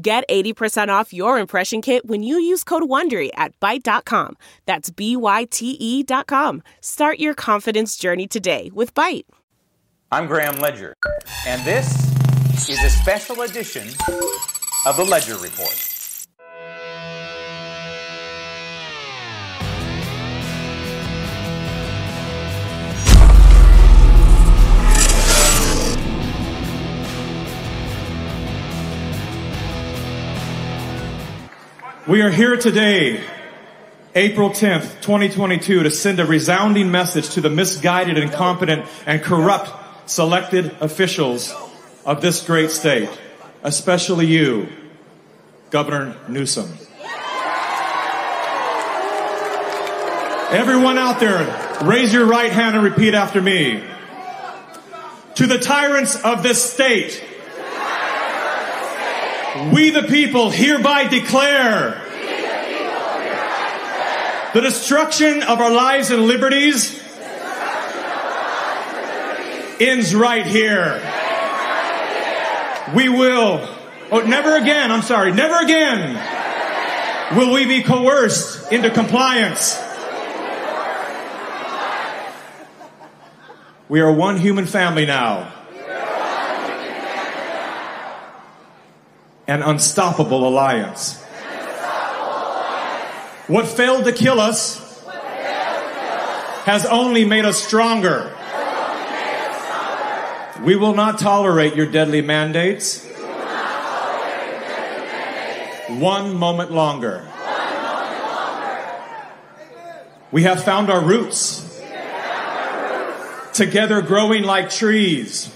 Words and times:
Get 0.00 0.22
80% 0.28 0.88
off 0.90 1.12
your 1.12 1.40
impression 1.40 1.82
kit 1.82 2.06
when 2.06 2.22
you 2.22 2.38
use 2.38 2.62
code 2.62 2.84
WONDERY 2.84 3.30
at 3.34 3.58
Byte.com. 3.58 4.36
That's 4.64 4.90
B-Y-T-E 4.90 6.02
dot 6.04 6.28
com. 6.28 6.62
Start 6.80 7.18
your 7.18 7.34
confidence 7.34 7.96
journey 7.96 8.28
today 8.28 8.70
with 8.72 8.94
Byte. 8.94 9.24
I'm 10.12 10.28
Graham 10.28 10.60
Ledger, 10.60 10.94
and 11.48 11.64
this 11.64 11.90
is 12.68 12.82
a 12.84 12.90
special 12.90 13.42
edition 13.42 13.88
of 14.86 14.96
the 14.96 15.04
Ledger 15.04 15.36
Report. 15.36 15.97
We 32.08 32.22
are 32.22 32.30
here 32.30 32.56
today, 32.56 33.22
April 34.14 34.48
10th, 34.48 35.02
2022, 35.02 35.82
to 35.82 35.90
send 35.90 36.18
a 36.18 36.24
resounding 36.24 36.90
message 36.90 37.28
to 37.34 37.42
the 37.42 37.50
misguided, 37.50 38.16
incompetent, 38.16 38.86
and 39.04 39.22
corrupt 39.22 40.08
selected 40.08 40.74
officials 40.80 41.54
of 42.06 42.22
this 42.22 42.42
great 42.46 42.70
state, 42.70 43.10
especially 43.62 44.24
you, 44.24 44.68
Governor 45.68 46.16
Newsom. 46.30 46.72
Everyone 50.50 50.96
out 50.96 51.20
there, 51.20 51.78
raise 51.84 52.14
your 52.14 52.24
right 52.24 52.50
hand 52.50 52.74
and 52.74 52.84
repeat 52.86 53.12
after 53.12 53.42
me. 53.42 53.84
To 55.34 55.46
the 55.46 55.58
tyrants 55.58 56.16
of 56.24 56.42
this 56.42 56.72
state, 56.72 57.22
we 59.72 59.90
the 59.90 60.04
people 60.04 60.50
hereby 60.50 61.08
declare 61.08 62.02
the 64.54 64.60
destruction 64.60 65.42
of 65.42 65.60
our 65.60 65.70
lives 65.70 66.10
and 66.10 66.22
liberties 66.22 66.98
ends 69.80 70.14
right 70.14 70.46
here. 70.46 71.00
We 72.94 73.08
will, 73.08 73.68
oh, 74.10 74.20
never 74.26 74.56
again, 74.56 74.90
I'm 74.90 75.02
sorry, 75.02 75.32
never 75.32 75.64
again 75.64 76.14
will 77.36 77.52
we 77.52 77.66
be 77.66 77.82
coerced 77.82 78.72
into 78.72 78.90
compliance. 78.90 79.78
We 83.88 84.00
are 84.00 84.12
one 84.12 84.36
human 84.38 84.66
family 84.66 85.06
now. 85.06 85.57
An 89.48 89.62
unstoppable 89.62 90.46
alliance. 90.46 91.16
What 93.48 93.66
failed 93.66 94.04
to 94.04 94.12
kill 94.12 94.40
us 94.40 94.78
has 96.66 96.84
only 96.84 97.24
made 97.24 97.46
us 97.46 97.56
stronger. 97.62 98.30
We 100.62 100.76
will 100.76 100.94
not 100.94 101.18
tolerate 101.18 101.74
your 101.74 101.86
deadly 101.86 102.20
mandates. 102.20 103.06
One 105.88 106.34
moment 106.34 106.70
longer. 106.70 107.26
We 110.30 110.42
have 110.42 110.62
found 110.62 110.90
our 110.90 111.02
roots. 111.02 111.64
Together 113.54 114.02
growing 114.02 114.42
like 114.42 114.68
trees. 114.68 115.50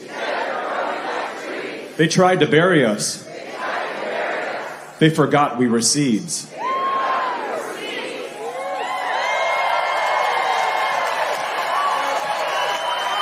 They 1.99 2.09
tried 2.09 2.41
to 2.41 2.47
bury 2.47 2.87
us. 2.87 3.29
They 5.03 5.11
forgot 5.11 5.59
we 5.59 5.67
were 5.67 5.83
seeds. 5.83 6.47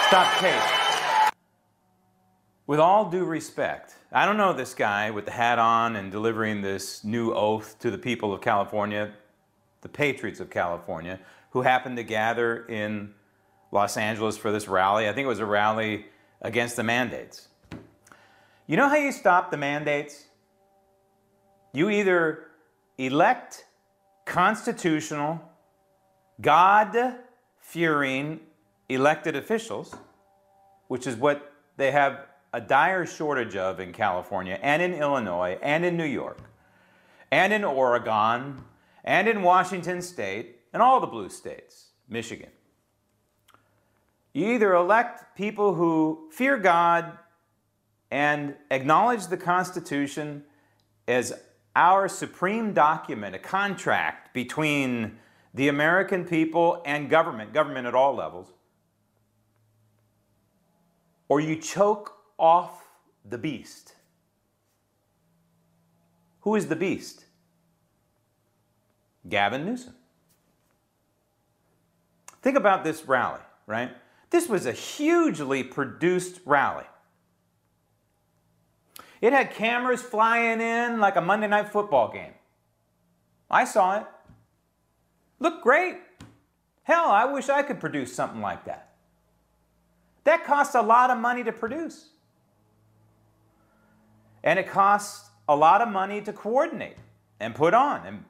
Stop 0.08 0.38
case. 0.40 1.32
With 2.66 2.80
all 2.80 3.08
due 3.08 3.24
respect, 3.24 3.94
I 4.12 4.26
don't 4.26 4.36
know 4.36 4.52
this 4.52 4.74
guy 4.74 5.10
with 5.10 5.24
the 5.24 5.30
hat 5.30 5.58
on 5.58 5.96
and 5.96 6.12
delivering 6.12 6.60
this 6.60 7.02
new 7.02 7.32
oath 7.32 7.78
to 7.78 7.90
the 7.90 7.96
people 7.96 8.34
of 8.34 8.42
California, 8.42 9.12
the 9.80 9.88
patriots 9.88 10.38
of 10.38 10.50
California, 10.50 11.18
who 11.52 11.62
happened 11.62 11.96
to 11.96 12.04
gather 12.04 12.66
in 12.66 13.14
Los 13.72 13.96
Angeles 13.96 14.36
for 14.36 14.52
this 14.52 14.68
rally. 14.68 15.08
I 15.08 15.14
think 15.14 15.24
it 15.24 15.28
was 15.28 15.38
a 15.38 15.46
rally 15.46 16.04
against 16.42 16.76
the 16.76 16.82
mandates. 16.82 17.48
You 18.66 18.76
know 18.76 18.90
how 18.90 18.96
you 18.96 19.12
stop 19.12 19.50
the 19.50 19.56
mandates? 19.56 20.26
You 21.72 21.90
either 21.90 22.46
elect 22.98 23.64
constitutional, 24.24 25.40
God 26.40 27.16
fearing 27.58 28.40
elected 28.88 29.36
officials, 29.36 29.94
which 30.88 31.06
is 31.06 31.16
what 31.16 31.52
they 31.76 31.92
have 31.92 32.26
a 32.52 32.60
dire 32.60 33.06
shortage 33.06 33.54
of 33.54 33.78
in 33.78 33.92
California 33.92 34.58
and 34.60 34.82
in 34.82 34.94
Illinois 34.94 35.58
and 35.62 35.84
in 35.84 35.96
New 35.96 36.04
York 36.04 36.38
and 37.30 37.52
in 37.52 37.62
Oregon 37.62 38.64
and 39.04 39.28
in 39.28 39.42
Washington 39.42 40.02
state 40.02 40.56
and 40.72 40.82
all 40.82 41.00
the 41.00 41.06
blue 41.06 41.28
states, 41.28 41.90
Michigan. 42.08 42.50
You 44.32 44.52
either 44.52 44.74
elect 44.74 45.36
people 45.36 45.74
who 45.74 46.28
fear 46.32 46.56
God 46.56 47.18
and 48.10 48.54
acknowledge 48.70 49.28
the 49.28 49.36
Constitution 49.36 50.44
as 51.06 51.32
our 51.76 52.08
supreme 52.08 52.72
document, 52.72 53.34
a 53.34 53.38
contract 53.38 54.34
between 54.34 55.18
the 55.54 55.68
American 55.68 56.24
people 56.24 56.82
and 56.84 57.08
government, 57.08 57.52
government 57.52 57.86
at 57.86 57.94
all 57.94 58.14
levels, 58.14 58.52
or 61.28 61.40
you 61.40 61.56
choke 61.56 62.16
off 62.38 62.88
the 63.28 63.38
beast. 63.38 63.94
Who 66.40 66.54
is 66.54 66.66
the 66.66 66.76
beast? 66.76 67.26
Gavin 69.28 69.64
Newsom. 69.64 69.94
Think 72.42 72.56
about 72.56 72.84
this 72.84 73.06
rally, 73.06 73.40
right? 73.66 73.90
This 74.30 74.48
was 74.48 74.66
a 74.66 74.72
hugely 74.72 75.62
produced 75.62 76.40
rally. 76.46 76.84
It 79.20 79.32
had 79.32 79.52
cameras 79.52 80.00
flying 80.00 80.60
in 80.60 80.98
like 80.98 81.16
a 81.16 81.20
Monday 81.20 81.48
night 81.48 81.68
football 81.68 82.10
game. 82.10 82.32
I 83.50 83.64
saw 83.64 83.98
it. 83.98 84.06
Looked 85.38 85.62
great. 85.62 85.98
Hell, 86.84 87.10
I 87.10 87.24
wish 87.26 87.48
I 87.48 87.62
could 87.62 87.80
produce 87.80 88.14
something 88.14 88.40
like 88.40 88.64
that. 88.64 88.90
That 90.24 90.44
costs 90.44 90.74
a 90.74 90.82
lot 90.82 91.10
of 91.10 91.18
money 91.18 91.44
to 91.44 91.52
produce. 91.52 92.10
And 94.42 94.58
it 94.58 94.68
costs 94.68 95.30
a 95.48 95.56
lot 95.56 95.80
of 95.82 95.88
money 95.88 96.20
to 96.22 96.32
coordinate 96.32 96.96
and 97.40 97.54
put 97.54 97.74
on. 97.74 98.06
And 98.06 98.24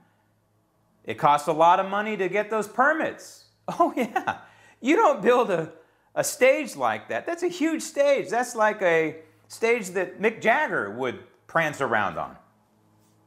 it 1.05 1.19
costs 1.19 1.49
a 1.49 1.53
lot 1.53 1.81
of 1.81 1.89
money 1.89 2.17
to 2.17 2.29
get 2.29 2.51
those 2.51 2.69
permits. 2.69 3.37
Oh, 3.79 3.95
yeah. 3.97 4.39
You 4.81 4.97
don't 4.97 5.23
build 5.23 5.49
a, 5.49 5.73
a 6.17 6.25
stage 6.25 6.75
like 6.75 7.09
that. 7.09 7.25
That's 7.25 7.45
a 7.45 7.49
huge 7.49 7.83
stage. 7.83 8.29
That's 8.29 8.57
like 8.57 8.83
a 8.83 9.19
stage 9.51 9.89
that 9.91 10.21
Mick 10.21 10.41
Jagger 10.41 10.91
would 10.91 11.25
prance 11.49 11.81
around 11.81 12.17
on. 12.17 12.37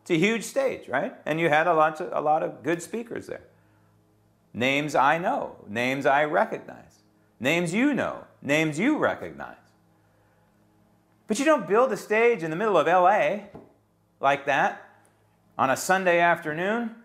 It's 0.01 0.11
a 0.11 0.17
huge 0.17 0.43
stage, 0.43 0.87
right? 0.87 1.13
And 1.25 1.39
you 1.39 1.49
had 1.49 1.67
a 1.67 1.73
lot 1.73 1.99
of, 1.99 2.11
a 2.13 2.21
lot 2.21 2.43
of 2.43 2.63
good 2.63 2.81
speakers 2.81 3.27
there. 3.27 3.43
Names 4.53 4.95
I 4.95 5.17
know, 5.17 5.57
names 5.67 6.05
I 6.05 6.23
recognize, 6.23 6.99
names 7.39 7.73
you 7.73 7.93
know, 7.93 8.23
names 8.41 8.79
you 8.79 8.97
recognize. 8.97 9.57
But 11.27 11.39
you 11.39 11.45
don't 11.45 11.67
build 11.67 11.91
a 11.91 11.97
stage 11.97 12.41
in 12.41 12.49
the 12.49 12.55
middle 12.55 12.77
of 12.77 12.87
LA 12.87 13.47
like 14.21 14.45
that 14.45 14.89
on 15.57 15.69
a 15.69 15.77
Sunday 15.77 16.19
afternoon 16.19 16.95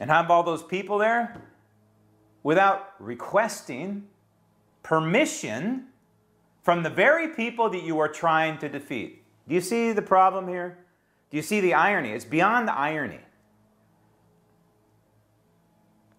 and 0.00 0.10
have 0.10 0.30
all 0.30 0.42
those 0.42 0.62
people 0.62 0.98
there 0.98 1.36
without 2.42 2.94
requesting 2.98 4.06
permission 4.82 5.86
from 6.68 6.82
the 6.82 6.90
very 6.90 7.28
people 7.28 7.70
that 7.70 7.82
you 7.82 7.98
are 7.98 8.08
trying 8.08 8.58
to 8.58 8.68
defeat. 8.68 9.24
Do 9.48 9.54
you 9.54 9.60
see 9.62 9.92
the 9.92 10.02
problem 10.02 10.46
here? 10.46 10.76
Do 11.30 11.38
you 11.38 11.42
see 11.42 11.60
the 11.60 11.72
irony? 11.72 12.10
It's 12.10 12.26
beyond 12.26 12.68
the 12.68 12.74
irony. 12.74 13.20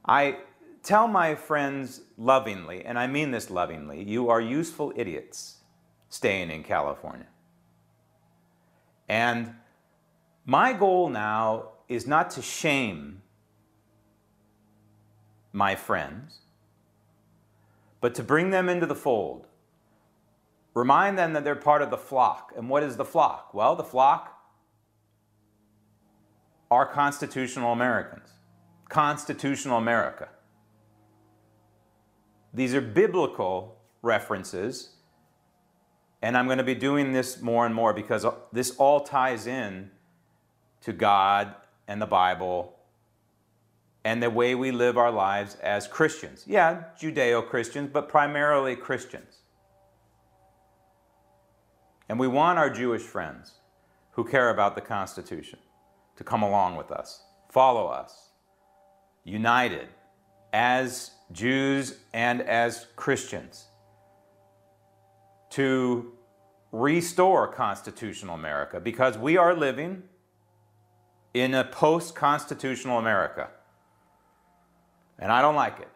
I 0.03 0.37
tell 0.81 1.07
my 1.07 1.35
friends 1.35 2.01
lovingly, 2.17 2.83
and 2.83 2.97
I 2.97 3.05
mean 3.05 3.29
this 3.29 3.51
lovingly, 3.51 4.03
you 4.03 4.29
are 4.29 4.41
useful 4.41 4.91
idiots 4.95 5.57
staying 6.09 6.49
in 6.49 6.63
California. 6.63 7.27
And 9.07 9.53
my 10.47 10.73
goal 10.73 11.09
now 11.09 11.73
is 11.87 12.07
not 12.07 12.31
to 12.31 12.41
shame 12.41 13.21
my 15.53 15.75
friends, 15.75 16.39
but 18.01 18.15
to 18.15 18.23
bring 18.23 18.49
them 18.49 18.67
into 18.67 18.87
the 18.87 18.95
fold. 18.95 19.45
Remind 20.73 21.17
them 21.17 21.33
that 21.33 21.43
they're 21.43 21.55
part 21.55 21.81
of 21.81 21.89
the 21.89 21.97
flock. 21.97 22.53
And 22.55 22.69
what 22.69 22.83
is 22.83 22.97
the 22.97 23.05
flock? 23.05 23.53
Well, 23.53 23.75
the 23.75 23.83
flock 23.83 24.39
are 26.71 26.85
constitutional 26.85 27.73
Americans, 27.73 28.29
constitutional 28.89 29.77
America. 29.77 30.29
These 32.53 32.73
are 32.73 32.81
biblical 32.81 33.77
references, 34.01 34.91
and 36.21 36.37
I'm 36.37 36.45
going 36.45 36.57
to 36.57 36.63
be 36.63 36.75
doing 36.75 37.11
this 37.11 37.41
more 37.41 37.65
and 37.65 37.73
more 37.73 37.93
because 37.93 38.25
this 38.51 38.75
all 38.77 39.01
ties 39.01 39.47
in 39.47 39.91
to 40.81 40.93
God 40.93 41.55
and 41.87 42.01
the 42.01 42.07
Bible 42.07 42.75
and 44.05 44.23
the 44.23 44.29
way 44.29 44.55
we 44.55 44.71
live 44.71 44.97
our 44.97 45.11
lives 45.11 45.55
as 45.55 45.87
Christians. 45.87 46.43
Yeah, 46.47 46.83
Judeo 46.99 47.47
Christians, 47.47 47.89
but 47.91 48.07
primarily 48.07 48.75
Christians. 48.75 49.39
And 52.09 52.19
we 52.19 52.27
want 52.27 52.57
our 52.57 52.69
Jewish 52.69 53.03
friends 53.03 53.53
who 54.11 54.23
care 54.23 54.49
about 54.49 54.75
the 54.75 54.81
Constitution 54.81 55.59
to 56.17 56.23
come 56.23 56.41
along 56.41 56.75
with 56.75 56.91
us, 56.91 57.23
follow 57.49 57.87
us, 57.87 58.31
united 59.23 59.87
as 60.51 61.11
Jews 61.31 61.99
and 62.13 62.41
as 62.41 62.87
Christians 62.95 63.67
to 65.51 66.11
restore 66.71 67.47
constitutional 67.47 68.35
America 68.35 68.79
because 68.79 69.17
we 69.17 69.37
are 69.37 69.55
living 69.55 70.03
in 71.33 71.53
a 71.53 71.63
post 71.63 72.15
constitutional 72.15 72.97
America. 72.97 73.49
And 75.19 75.31
I 75.31 75.41
don't 75.41 75.55
like 75.55 75.79
it, 75.79 75.89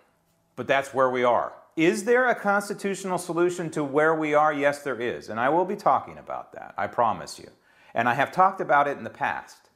but 0.55 0.67
that's 0.67 0.93
where 0.93 1.09
we 1.09 1.23
are. 1.23 1.53
Is 1.75 2.03
there 2.03 2.29
a 2.29 2.35
constitutional 2.35 3.17
solution 3.17 3.69
to 3.71 3.83
where 3.83 4.13
we 4.13 4.33
are? 4.33 4.53
Yes, 4.53 4.83
there 4.83 4.99
is. 4.99 5.29
And 5.29 5.39
I 5.39 5.49
will 5.49 5.65
be 5.65 5.75
talking 5.75 6.17
about 6.17 6.53
that, 6.53 6.73
I 6.77 6.87
promise 6.87 7.39
you. 7.39 7.49
And 7.95 8.07
I 8.07 8.13
have 8.13 8.31
talked 8.31 8.61
about 8.61 8.87
it 8.87 8.97
in 8.97 9.03
the 9.03 9.09
past. 9.09 9.69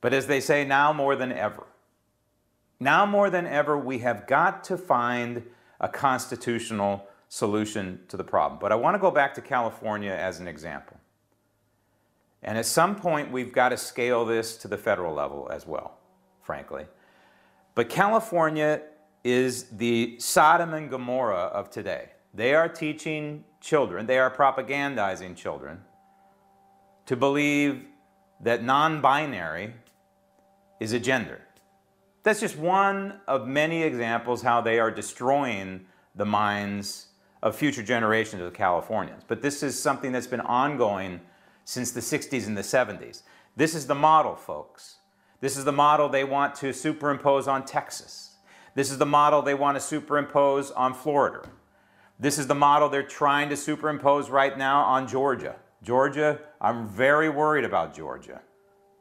But 0.00 0.14
as 0.14 0.26
they 0.26 0.40
say, 0.40 0.64
now 0.64 0.92
more 0.92 1.16
than 1.16 1.32
ever. 1.32 1.66
Now 2.80 3.04
more 3.04 3.28
than 3.28 3.46
ever, 3.46 3.76
we 3.76 3.98
have 3.98 4.26
got 4.26 4.64
to 4.64 4.78
find 4.78 5.42
a 5.80 5.88
constitutional 5.88 7.06
solution 7.28 8.00
to 8.08 8.16
the 8.16 8.24
problem. 8.24 8.58
But 8.60 8.72
I 8.72 8.76
want 8.76 8.94
to 8.94 8.98
go 8.98 9.10
back 9.10 9.34
to 9.34 9.40
California 9.40 10.12
as 10.12 10.40
an 10.40 10.48
example. 10.48 10.96
And 12.42 12.56
at 12.56 12.66
some 12.66 12.94
point, 12.94 13.32
we've 13.32 13.52
got 13.52 13.70
to 13.70 13.76
scale 13.76 14.24
this 14.24 14.56
to 14.58 14.68
the 14.68 14.78
federal 14.78 15.12
level 15.12 15.48
as 15.52 15.66
well, 15.66 15.98
frankly. 16.42 16.86
But 17.74 17.88
California 17.88 18.82
is 19.30 19.64
the 19.72 20.16
Sodom 20.18 20.74
and 20.74 20.90
Gomorrah 20.90 21.50
of 21.52 21.70
today. 21.70 22.10
They 22.34 22.54
are 22.54 22.68
teaching 22.68 23.44
children, 23.60 24.06
they 24.06 24.18
are 24.18 24.30
propagandizing 24.30 25.36
children 25.36 25.80
to 27.06 27.16
believe 27.16 27.84
that 28.40 28.62
non 28.62 29.00
binary 29.00 29.74
is 30.80 30.92
a 30.92 31.00
gender. 31.00 31.40
That's 32.22 32.40
just 32.40 32.56
one 32.56 33.20
of 33.26 33.46
many 33.46 33.82
examples 33.82 34.42
how 34.42 34.60
they 34.60 34.78
are 34.78 34.90
destroying 34.90 35.86
the 36.14 36.26
minds 36.26 37.06
of 37.42 37.56
future 37.56 37.82
generations 37.82 38.42
of 38.42 38.52
Californians. 38.52 39.22
But 39.26 39.40
this 39.40 39.62
is 39.62 39.80
something 39.80 40.12
that's 40.12 40.26
been 40.26 40.40
ongoing 40.40 41.20
since 41.64 41.90
the 41.90 42.00
60s 42.00 42.46
and 42.46 42.56
the 42.56 42.62
70s. 42.62 43.22
This 43.56 43.74
is 43.74 43.86
the 43.86 43.94
model, 43.94 44.34
folks. 44.34 44.96
This 45.40 45.56
is 45.56 45.64
the 45.64 45.72
model 45.72 46.08
they 46.08 46.24
want 46.24 46.54
to 46.56 46.72
superimpose 46.72 47.46
on 47.46 47.64
Texas. 47.64 48.27
This 48.78 48.92
is 48.92 48.98
the 48.98 49.06
model 49.06 49.42
they 49.42 49.54
want 49.54 49.76
to 49.76 49.80
superimpose 49.80 50.70
on 50.70 50.94
Florida. 50.94 51.48
This 52.20 52.38
is 52.38 52.46
the 52.46 52.54
model 52.54 52.88
they're 52.88 53.02
trying 53.02 53.48
to 53.48 53.56
superimpose 53.56 54.30
right 54.30 54.56
now 54.56 54.82
on 54.82 55.08
Georgia. 55.08 55.56
Georgia, 55.82 56.38
I'm 56.60 56.86
very 56.86 57.28
worried 57.28 57.64
about 57.64 57.92
Georgia. 57.92 58.40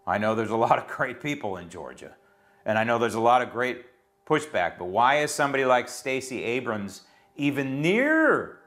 I 0.07 0.17
know 0.17 0.33
there's 0.33 0.49
a 0.49 0.57
lot 0.57 0.79
of 0.79 0.87
great 0.87 1.21
people 1.21 1.57
in 1.57 1.69
Georgia, 1.69 2.15
and 2.65 2.75
I 2.75 2.85
know 2.85 2.97
there's 2.97 3.13
a 3.13 3.19
lot 3.19 3.43
of 3.43 3.51
great 3.51 3.85
pushback, 4.27 4.79
but 4.79 4.85
why 4.85 5.19
is 5.19 5.29
somebody 5.31 5.63
like 5.63 5.89
Stacey 5.89 6.43
Abrams 6.43 7.01
even 7.35 7.79
near 7.79 8.57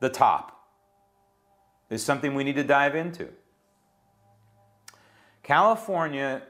the 0.00 0.10
top? 0.10 0.68
Is 1.88 2.04
something 2.04 2.34
we 2.34 2.44
need 2.44 2.56
to 2.56 2.64
dive 2.64 2.94
into. 2.94 3.30
California 5.42 6.42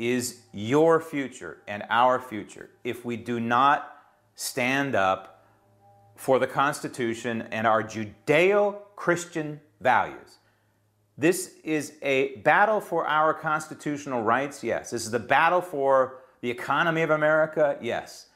is 0.00 0.40
your 0.52 0.98
future 0.98 1.58
and 1.68 1.84
our 1.90 2.18
future 2.18 2.70
if 2.84 3.04
we 3.04 3.18
do 3.18 3.38
not 3.38 3.98
stand 4.34 4.94
up 4.94 5.44
for 6.16 6.38
the 6.38 6.46
Constitution 6.46 7.42
and 7.52 7.66
our 7.66 7.82
Judeo 7.82 8.78
Christian 8.96 9.60
values. 9.80 10.38
This 11.18 11.52
is 11.62 11.92
a 12.00 12.36
battle 12.36 12.80
for 12.80 13.06
our 13.06 13.34
constitutional 13.34 14.22
rights, 14.22 14.64
yes. 14.64 14.90
This 14.90 15.06
is 15.06 15.12
a 15.12 15.18
battle 15.18 15.60
for 15.60 16.22
the 16.40 16.50
economy 16.50 17.02
of 17.02 17.10
America, 17.10 17.76
yes. 17.82 18.28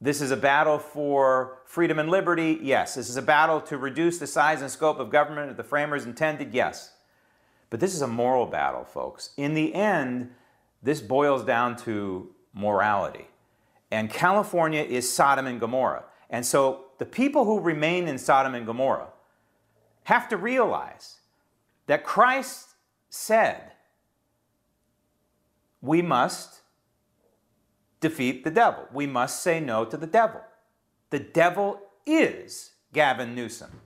This 0.00 0.22
is 0.22 0.30
a 0.30 0.36
battle 0.36 0.78
for 0.78 1.58
freedom 1.66 1.98
and 1.98 2.08
liberty, 2.08 2.58
yes. 2.62 2.94
This 2.94 3.10
is 3.10 3.18
a 3.18 3.22
battle 3.22 3.60
to 3.62 3.76
reduce 3.76 4.18
the 4.18 4.26
size 4.26 4.62
and 4.62 4.70
scope 4.70 4.98
of 4.98 5.10
government 5.10 5.48
that 5.48 5.58
the 5.58 5.68
framers 5.68 6.06
intended, 6.06 6.54
yes. 6.54 6.92
But 7.68 7.80
this 7.80 7.94
is 7.94 8.00
a 8.00 8.06
moral 8.06 8.46
battle, 8.46 8.84
folks. 8.84 9.30
In 9.36 9.52
the 9.52 9.74
end, 9.74 10.30
this 10.82 11.00
boils 11.00 11.44
down 11.44 11.76
to 11.76 12.34
morality. 12.54 13.26
And 13.90 14.10
California 14.10 14.82
is 14.82 15.10
Sodom 15.10 15.46
and 15.46 15.58
Gomorrah. 15.58 16.04
And 16.30 16.44
so 16.44 16.86
the 16.98 17.06
people 17.06 17.44
who 17.44 17.60
remain 17.60 18.06
in 18.08 18.18
Sodom 18.18 18.54
and 18.54 18.66
Gomorrah 18.66 19.08
have 20.04 20.28
to 20.28 20.36
realize 20.36 21.20
that 21.86 22.04
Christ 22.04 22.74
said 23.08 23.72
we 25.80 26.02
must 26.02 26.60
defeat 28.00 28.44
the 28.44 28.50
devil. 28.50 28.86
We 28.92 29.06
must 29.06 29.42
say 29.42 29.60
no 29.60 29.84
to 29.84 29.96
the 29.96 30.06
devil. 30.06 30.40
The 31.10 31.20
devil 31.20 31.80
is 32.06 32.72
Gavin 32.92 33.34
Newsom. 33.34 33.80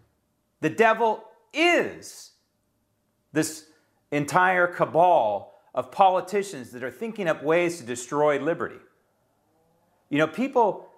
The 0.61 0.70
devil 0.70 1.25
is 1.52 2.32
this 3.32 3.66
entire 4.11 4.66
cabal 4.66 5.51
of 5.74 5.90
politicians 5.90 6.70
that 6.70 6.82
are 6.82 6.90
thinking 6.90 7.28
up 7.28 7.42
ways 7.42 7.78
to 7.78 7.84
destroy 7.84 8.38
liberty. 8.38 8.80
You 10.10 10.18
know, 10.18 10.26
people 10.26 10.88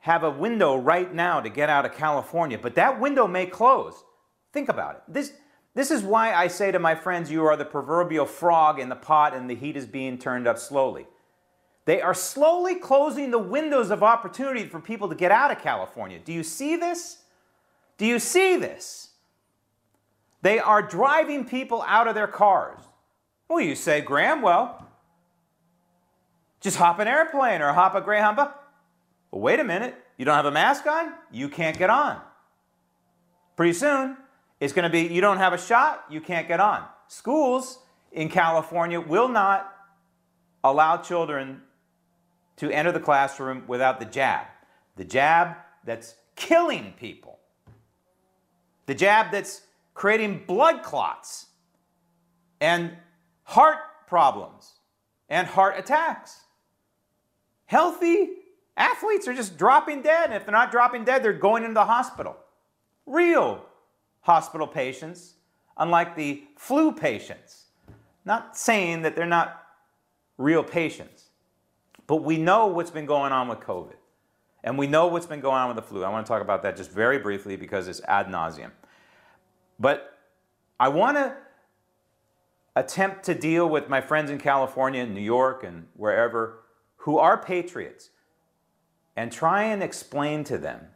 have 0.00 0.24
a 0.24 0.30
window 0.30 0.76
right 0.76 1.12
now 1.12 1.40
to 1.40 1.48
get 1.48 1.70
out 1.70 1.84
of 1.84 1.94
California, 1.94 2.58
but 2.60 2.74
that 2.74 3.00
window 3.00 3.26
may 3.26 3.46
close. 3.46 4.02
Think 4.52 4.68
about 4.68 4.96
it. 4.96 5.02
This, 5.08 5.32
this 5.74 5.90
is 5.90 6.02
why 6.02 6.34
I 6.34 6.48
say 6.48 6.72
to 6.72 6.78
my 6.78 6.94
friends, 6.94 7.30
you 7.30 7.44
are 7.44 7.56
the 7.56 7.64
proverbial 7.64 8.26
frog 8.26 8.80
in 8.80 8.88
the 8.88 8.96
pot 8.96 9.34
and 9.34 9.48
the 9.48 9.54
heat 9.54 9.76
is 9.76 9.86
being 9.86 10.18
turned 10.18 10.48
up 10.48 10.58
slowly. 10.58 11.06
They 11.84 12.02
are 12.02 12.14
slowly 12.14 12.74
closing 12.74 13.30
the 13.30 13.38
windows 13.38 13.90
of 13.90 14.02
opportunity 14.02 14.66
for 14.66 14.80
people 14.80 15.08
to 15.08 15.14
get 15.14 15.30
out 15.30 15.50
of 15.50 15.60
California. 15.60 16.18
Do 16.18 16.32
you 16.32 16.42
see 16.42 16.76
this? 16.76 17.18
Do 17.96 18.06
you 18.06 18.18
see 18.18 18.56
this? 18.56 19.10
They 20.42 20.58
are 20.58 20.82
driving 20.82 21.44
people 21.44 21.82
out 21.86 22.06
of 22.06 22.14
their 22.14 22.26
cars. 22.26 22.80
Well, 23.48 23.60
you 23.60 23.74
say, 23.74 24.00
Graham, 24.00 24.42
well, 24.42 24.86
just 26.60 26.76
hop 26.76 26.98
an 26.98 27.08
airplane 27.08 27.62
or 27.62 27.72
hop 27.72 27.94
a 27.94 28.00
Greyhound 28.00 28.36
bus. 28.36 28.50
Well, 29.30 29.40
wait 29.40 29.58
a 29.60 29.64
minute. 29.64 29.94
You 30.16 30.24
don't 30.24 30.34
have 30.34 30.46
a 30.46 30.50
mask 30.50 30.86
on? 30.86 31.12
You 31.30 31.48
can't 31.48 31.78
get 31.78 31.90
on. 31.90 32.20
Pretty 33.56 33.72
soon, 33.72 34.16
it's 34.60 34.72
going 34.72 34.84
to 34.84 34.90
be 34.90 35.12
you 35.12 35.20
don't 35.20 35.38
have 35.38 35.52
a 35.52 35.58
shot, 35.58 36.04
you 36.10 36.20
can't 36.20 36.46
get 36.46 36.60
on. 36.60 36.84
Schools 37.08 37.78
in 38.12 38.28
California 38.28 39.00
will 39.00 39.28
not 39.28 39.74
allow 40.62 40.96
children 40.96 41.62
to 42.56 42.70
enter 42.70 42.92
the 42.92 43.00
classroom 43.00 43.62
without 43.66 44.00
the 44.00 44.06
jab. 44.06 44.46
The 44.96 45.04
jab 45.04 45.56
that's 45.84 46.16
killing 46.34 46.94
people. 46.98 47.38
The 48.86 48.94
jab 48.94 49.30
that's 49.30 49.62
creating 49.94 50.44
blood 50.46 50.82
clots 50.82 51.46
and 52.60 52.96
heart 53.48 53.78
problems 54.06 54.74
and 55.30 55.46
heart 55.46 55.78
attacks. 55.78 56.40
Healthy 57.64 58.28
athletes 58.76 59.26
are 59.26 59.32
just 59.32 59.56
dropping 59.56 60.02
dead. 60.02 60.26
And 60.26 60.34
if 60.34 60.44
they're 60.44 60.52
not 60.52 60.70
dropping 60.70 61.04
dead, 61.04 61.22
they're 61.22 61.32
going 61.32 61.62
into 61.64 61.72
the 61.72 61.86
hospital. 61.86 62.36
Real 63.06 63.64
hospital 64.20 64.66
patients, 64.66 65.34
unlike 65.78 66.14
the 66.14 66.44
flu 66.56 66.92
patients 66.92 67.66
Not 68.26 68.58
saying 68.58 69.00
that 69.02 69.16
they're 69.16 69.24
not 69.24 69.62
real 70.36 70.62
patients, 70.62 71.30
but 72.06 72.16
we 72.16 72.36
know 72.36 72.66
what's 72.66 72.90
been 72.90 73.06
going 73.06 73.32
on 73.32 73.48
with 73.48 73.60
COVID. 73.60 73.94
And 74.62 74.76
we 74.76 74.86
know 74.86 75.06
what's 75.06 75.24
been 75.24 75.40
going 75.40 75.56
on 75.56 75.68
with 75.68 75.76
the 75.76 75.82
flu. 75.82 76.04
I 76.04 76.10
want 76.10 76.26
to 76.26 76.28
talk 76.30 76.42
about 76.42 76.62
that 76.64 76.76
just 76.76 76.90
very 76.90 77.18
briefly 77.18 77.56
because 77.56 77.88
it's 77.88 78.02
ad 78.02 78.26
nauseum. 78.26 78.72
But 79.80 80.18
I 80.78 80.88
want 80.88 81.16
to 81.16 81.34
attempt 82.78 83.24
to 83.24 83.34
deal 83.34 83.68
with 83.68 83.88
my 83.88 84.00
friends 84.00 84.30
in 84.30 84.38
California 84.38 85.02
and 85.02 85.12
New 85.12 85.20
York 85.20 85.64
and 85.64 85.88
wherever 85.94 86.60
who 86.98 87.18
are 87.18 87.36
patriots 87.36 88.10
and 89.16 89.32
try 89.32 89.64
and 89.64 89.82
explain 89.82 90.44
to 90.44 90.56
them 90.56 90.86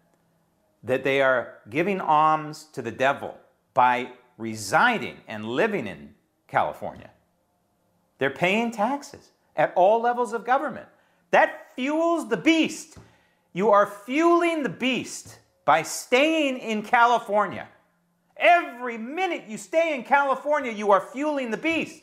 that 0.85 1.03
they 1.03 1.21
are 1.21 1.59
giving 1.69 2.01
alms 2.01 2.67
to 2.73 2.83
the 2.83 2.91
devil 2.93 3.37
by 3.75 4.09
residing 4.39 5.17
and 5.27 5.45
living 5.45 5.89
in 5.89 6.15
California. 6.47 7.11
They're 8.19 8.31
paying 8.31 8.71
taxes 8.71 9.31
at 9.57 9.73
all 9.75 10.01
levels 10.01 10.33
of 10.33 10.45
government. 10.45 10.87
That 11.33 11.73
fuels 11.75 12.29
the 12.29 12.37
beast. 12.37 12.97
You 13.53 13.71
are 13.71 13.87
fueling 13.87 14.63
the 14.63 14.69
beast 14.69 15.39
by 15.65 15.83
staying 15.83 16.59
in 16.59 16.83
California. 16.83 17.67
Every 18.43 18.99
minute 18.99 19.45
you 19.47 19.57
stay 19.57 19.95
in 19.95 20.03
California, 20.03 20.73
you 20.73 20.91
are 20.91 21.01
fueling 21.01 21.53
the 21.53 21.57
beast. 21.57 22.03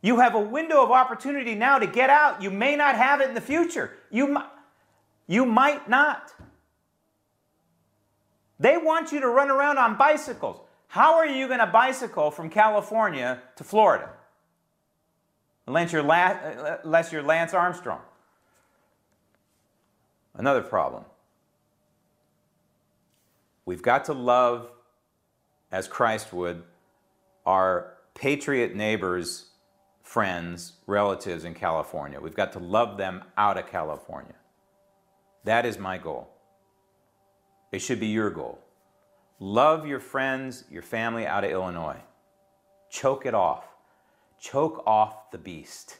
You 0.00 0.18
have 0.20 0.34
a 0.34 0.40
window 0.40 0.82
of 0.82 0.90
opportunity 0.90 1.54
now 1.54 1.78
to 1.78 1.86
get 1.86 2.08
out. 2.08 2.40
You 2.40 2.50
may 2.50 2.74
not 2.74 2.96
have 2.96 3.20
it 3.20 3.28
in 3.28 3.34
the 3.34 3.40
future. 3.42 3.92
You, 4.10 4.38
you 5.26 5.44
might 5.44 5.90
not. 5.90 6.32
They 8.58 8.78
want 8.78 9.12
you 9.12 9.20
to 9.20 9.28
run 9.28 9.50
around 9.50 9.76
on 9.76 9.98
bicycles. 9.98 10.58
How 10.88 11.16
are 11.16 11.26
you 11.26 11.46
going 11.46 11.60
to 11.60 11.66
bicycle 11.66 12.30
from 12.30 12.48
California 12.48 13.42
to 13.56 13.64
Florida? 13.64 14.08
Unless 15.66 15.92
you're, 15.92 16.10
uh, 16.10 16.78
unless 16.82 17.12
you're 17.12 17.22
Lance 17.22 17.52
Armstrong. 17.52 18.00
Another 20.34 20.62
problem. 20.62 21.04
We've 23.70 23.80
got 23.80 24.06
to 24.06 24.14
love, 24.14 24.72
as 25.70 25.86
Christ 25.86 26.32
would, 26.32 26.64
our 27.46 27.98
patriot 28.14 28.74
neighbors, 28.74 29.50
friends, 30.02 30.72
relatives 30.88 31.44
in 31.44 31.54
California. 31.54 32.18
We've 32.20 32.34
got 32.34 32.52
to 32.54 32.58
love 32.58 32.96
them 32.96 33.22
out 33.38 33.58
of 33.58 33.68
California. 33.68 34.34
That 35.44 35.66
is 35.66 35.78
my 35.78 35.98
goal. 35.98 36.28
It 37.70 37.78
should 37.78 38.00
be 38.00 38.08
your 38.08 38.28
goal. 38.30 38.58
Love 39.38 39.86
your 39.86 40.00
friends, 40.00 40.64
your 40.68 40.82
family 40.82 41.24
out 41.24 41.44
of 41.44 41.52
Illinois. 41.52 42.00
Choke 42.90 43.24
it 43.24 43.34
off. 43.34 43.68
Choke 44.40 44.82
off 44.84 45.30
the 45.30 45.38
beast. 45.38 45.98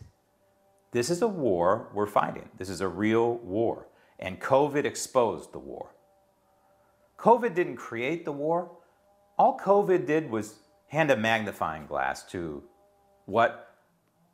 This 0.90 1.08
is 1.08 1.22
a 1.22 1.28
war 1.28 1.88
we're 1.94 2.08
fighting. 2.08 2.48
This 2.58 2.68
is 2.68 2.80
a 2.80 2.88
real 2.88 3.36
war. 3.36 3.86
And 4.18 4.40
COVID 4.40 4.84
exposed 4.84 5.52
the 5.52 5.60
war. 5.60 5.90
COVID 7.20 7.54
didn't 7.54 7.76
create 7.76 8.24
the 8.24 8.32
war. 8.32 8.70
All 9.38 9.58
COVID 9.58 10.06
did 10.06 10.30
was 10.30 10.54
hand 10.88 11.10
a 11.10 11.16
magnifying 11.16 11.86
glass 11.86 12.24
to 12.30 12.62
what 13.26 13.76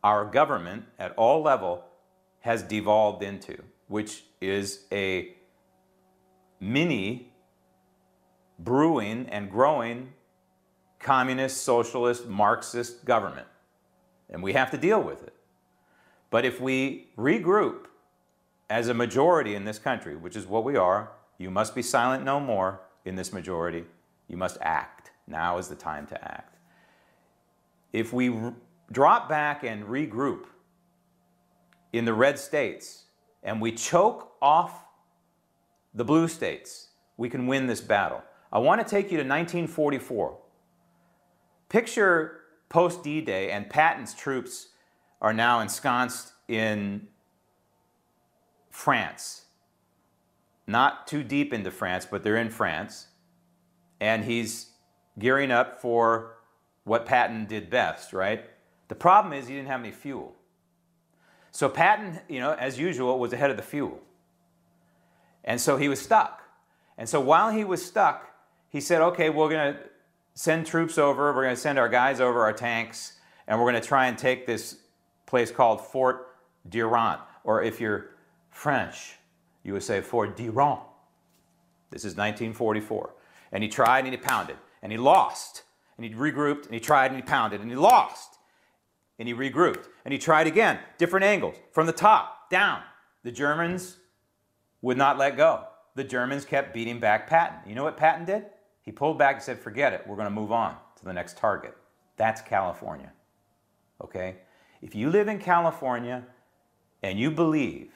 our 0.05 0.25
government 0.25 0.85
at 0.99 1.13
all 1.17 1.43
level 1.43 1.85
has 2.41 2.63
devolved 2.63 3.23
into, 3.25 3.61
which 3.89 4.25
is 4.41 4.85
a 4.93 5.35
mini 6.61 7.33
brewing 8.59 9.29
and 9.31 9.51
growing 9.51 10.13
communist, 11.01 11.63
socialist, 11.63 12.27
Marxist 12.27 13.05
government. 13.05 13.47
And 14.31 14.43
we 14.43 14.53
have 14.53 14.71
to 14.71 14.79
deal 14.79 15.03
with 15.03 15.23
it. 15.25 15.35
But 16.31 16.45
if 16.45 16.61
we 16.61 17.09
regroup 17.19 17.87
as 18.71 18.89
a 18.89 18.95
majority 18.95 19.55
in 19.55 19.65
this 19.65 19.79
country, 19.79 20.17
which 20.17 20.37
is 20.37 20.47
what 20.47 20.65
we 20.65 20.77
are, 20.77 21.11
you 21.39 21.51
must 21.51 21.75
be 21.75 21.83
silent 21.83 22.25
no 22.25 22.41
more 22.41 22.81
in 23.05 23.17
this 23.17 23.33
majority. 23.33 23.85
You 24.29 24.37
must 24.37 24.59
act. 24.61 25.11
Now 25.27 25.59
is 25.59 25.69
the 25.69 25.75
time 25.75 26.07
to 26.09 26.25
act. 26.25 26.57
If 27.93 28.13
we 28.13 28.35
drop 28.93 29.29
back 29.29 29.65
and 29.65 29.85
regroup 29.85 30.45
in 31.93 32.05
the 32.05 32.15
red 32.15 32.39
states 32.39 33.05
and 33.43 33.61
we 33.61 33.73
choke 33.73 34.33
off 34.41 34.85
the 35.95 36.05
blue 36.05 36.29
states, 36.29 36.89
we 37.17 37.29
can 37.29 37.47
win 37.47 37.67
this 37.67 37.81
battle. 37.81 38.23
I 38.53 38.59
want 38.59 38.81
to 38.81 38.89
take 38.89 39.07
you 39.07 39.19
to 39.19 39.25
1944. 39.25 40.37
Picture 41.69 42.41
post 42.69 43.03
D 43.03 43.21
Day, 43.21 43.51
and 43.51 43.69
Patton's 43.69 44.15
troops 44.15 44.69
are 45.21 45.33
now 45.33 45.61
ensconced 45.61 46.33
in 46.49 47.09
France. 48.71 49.46
Not 50.67 51.07
too 51.07 51.23
deep 51.23 51.53
into 51.53 51.71
France, 51.71 52.07
but 52.11 52.23
they're 52.23 52.37
in 52.37 52.51
France. 52.51 53.09
And 54.01 54.25
he's 54.25 54.71
gearing 55.19 55.51
up 55.51 55.81
for 55.81 56.37
what 56.85 57.07
Patton 57.07 57.47
did 57.47 57.71
best, 57.71 58.13
right? 58.13 58.45
The 58.89 58.95
problem 58.95 59.33
is 59.33 59.49
he 59.49 59.55
didn't 59.55 59.69
have 59.69 59.81
any 59.81 59.93
fuel. 59.93 60.35
So 61.51 61.69
Patton, 61.69 62.21
you 62.29 62.41
know, 62.41 62.53
as 62.53 62.79
usual, 62.79 63.19
was 63.19 63.33
ahead 63.33 63.51
of 63.51 63.57
the 63.57 63.63
fuel. 63.63 64.01
And 65.45 65.61
so 65.61 65.77
he 65.77 65.89
was 65.89 66.01
stuck. 66.01 66.43
And 66.99 67.09
so 67.09 67.21
while 67.21 67.51
he 67.51 67.65
was 67.65 67.85
stuck, 67.85 68.31
he 68.69 68.81
said, 68.81 69.01
okay, 69.01 69.31
we're 69.31 69.49
going 69.49 69.75
to 69.75 69.81
send 70.35 70.67
troops 70.67 70.99
over, 70.99 71.33
we're 71.33 71.45
going 71.45 71.55
to 71.55 71.61
send 71.61 71.79
our 71.79 71.89
guys 71.89 72.21
over, 72.21 72.43
our 72.43 72.53
tanks, 72.53 73.15
and 73.47 73.59
we're 73.59 73.71
going 73.71 73.81
to 73.81 73.89
try 73.89 74.07
and 74.07 74.19
take 74.19 74.47
this 74.47 74.79
place 75.25 75.51
called 75.51 75.81
Fort 75.81 76.37
Durand, 76.69 77.21
or 77.45 77.63
if 77.63 77.81
you're 77.81 78.11
French, 78.51 79.15
you 79.67 79.73
would 79.73 79.83
say 79.83 80.01
Durand. 80.01 80.81
This 81.91 82.05
is 82.05 82.15
1944. 82.15 83.15
And 83.51 83.65
he 83.65 83.69
tried 83.69 84.05
and 84.05 84.13
he 84.13 84.17
pounded, 84.17 84.57
and 84.81 84.93
he 84.93 84.99
lost. 84.99 85.65
And 85.97 86.07
he 86.07 86.13
regrouped, 86.13 86.67
and 86.67 86.75
he 86.75 86.81
tried 86.81 87.11
and 87.11 87.17
he 87.17 87.23
pounded, 87.23 87.61
and 87.61 87.69
he 87.69 87.77
lost. 87.77 88.39
And 89.19 89.27
he 89.27 89.35
regrouped, 89.35 89.87
and 90.05 90.13
he 90.13 90.19
tried 90.19 90.47
again, 90.47 90.79
different 90.99 91.25
angles, 91.25 91.57
from 91.73 91.87
the 91.87 91.93
top, 91.93 92.49
down. 92.49 92.81
The 93.25 93.33
Germans 93.33 93.97
would 94.83 94.97
not 94.97 95.19
let 95.19 95.37
go. 95.37 95.65
The 95.97 96.05
Germans 96.05 96.45
kept 96.45 96.73
beating 96.73 97.01
back 97.01 97.27
Patton. 97.27 97.69
You 97.69 97.75
know 97.75 97.83
what 97.83 97.97
Patton 97.97 98.25
did? 98.25 98.47
He 98.83 98.93
pulled 98.93 99.19
back 99.19 99.37
and 99.37 99.43
said, 99.43 99.59
forget 99.59 99.93
it, 99.93 100.05
we're 100.07 100.17
going 100.17 100.29
to 100.29 100.35
move 100.35 100.53
on 100.53 100.77
to 100.99 101.05
the 101.05 101.13
next 101.13 101.39
target. 101.39 101.77
That's 102.17 102.41
California. 102.41 103.13
Okay? 104.01 104.37
If 104.81 104.95
you 104.95 105.11
live 105.11 105.27
in 105.27 105.41
California 105.41 106.25
and 107.03 107.19
you 107.19 107.31
believe 107.33 107.91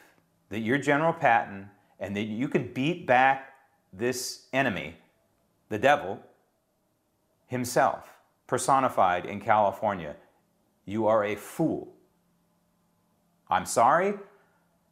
that 0.50 0.60
you're 0.60 0.78
General 0.78 1.12
Patton 1.12 1.70
and 1.98 2.14
that 2.16 2.24
you 2.24 2.48
can 2.48 2.72
beat 2.72 3.06
back 3.06 3.54
this 3.92 4.46
enemy, 4.52 4.96
the 5.68 5.78
devil, 5.78 6.20
himself, 7.46 8.08
personified 8.46 9.24
in 9.24 9.40
California, 9.40 10.16
you 10.84 11.06
are 11.06 11.24
a 11.24 11.36
fool. 11.36 11.92
I'm 13.48 13.66
sorry, 13.66 14.14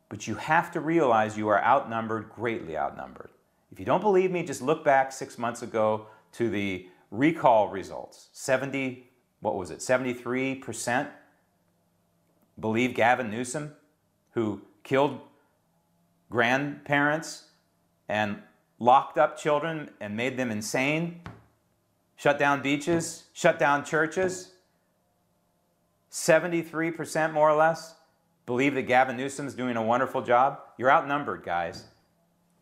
but 0.08 0.26
you 0.26 0.34
have 0.36 0.72
to 0.72 0.80
realize 0.80 1.36
you 1.36 1.48
are 1.48 1.62
outnumbered, 1.62 2.30
greatly 2.30 2.76
outnumbered. 2.76 3.30
If 3.70 3.78
you 3.78 3.84
don't 3.84 4.00
believe 4.00 4.30
me, 4.30 4.42
just 4.42 4.62
look 4.62 4.84
back 4.84 5.12
six 5.12 5.38
months 5.38 5.62
ago 5.62 6.06
to 6.32 6.48
the 6.48 6.88
recall 7.10 7.68
results. 7.68 8.28
70, 8.32 9.08
what 9.40 9.56
was 9.56 9.70
it, 9.70 9.78
73% 9.78 11.08
believe 12.60 12.94
Gavin 12.94 13.30
Newsom, 13.30 13.72
who 14.32 14.62
killed 14.82 15.20
grandparents 16.30 17.44
and 18.08 18.42
locked 18.78 19.18
up 19.18 19.38
children 19.38 19.90
and 20.00 20.16
made 20.16 20.37
them 20.37 20.50
insane, 20.50 21.20
shut 22.16 22.38
down 22.38 22.62
beaches, 22.62 23.25
shut 23.32 23.58
down 23.58 23.85
churches. 23.85 24.52
73% 26.11 27.32
more 27.32 27.50
or 27.50 27.56
less 27.56 27.94
believe 28.47 28.75
that 28.75 28.82
Gavin 28.82 29.16
Newsom's 29.16 29.54
doing 29.54 29.76
a 29.76 29.82
wonderful 29.82 30.23
job. 30.23 30.61
You're 30.78 30.90
outnumbered, 30.90 31.44
guys. 31.44 31.85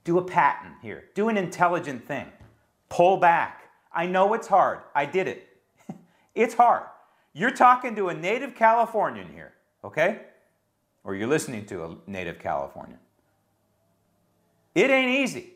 Do 0.05 0.19
a 0.19 0.25
Patton 0.25 0.73
here. 0.83 1.05
Do 1.15 1.29
an 1.29 1.37
intelligent 1.37 2.07
thing. 2.07 2.27
Pull 2.89 3.19
back. 3.19 3.71
I 3.93 4.07
know 4.07 4.35
it's 4.35 4.47
hard. 4.47 4.81
I 4.95 5.07
did 5.07 5.29
it. 5.29 5.47
it's 6.35 6.55
hard. 6.55 6.83
You're 7.33 7.51
talking 7.51 7.95
to 7.97 8.09
a 8.09 8.15
native 8.15 8.55
Californian 8.55 9.33
here, 9.33 9.53
okay? 9.85 10.23
Or 11.05 11.15
you're 11.15 11.29
listening 11.29 11.67
to 11.67 11.85
a 11.85 11.97
native 12.07 12.39
Californian. 12.39 12.99
It 14.77 14.91
ain't 14.91 15.11
easy, 15.11 15.55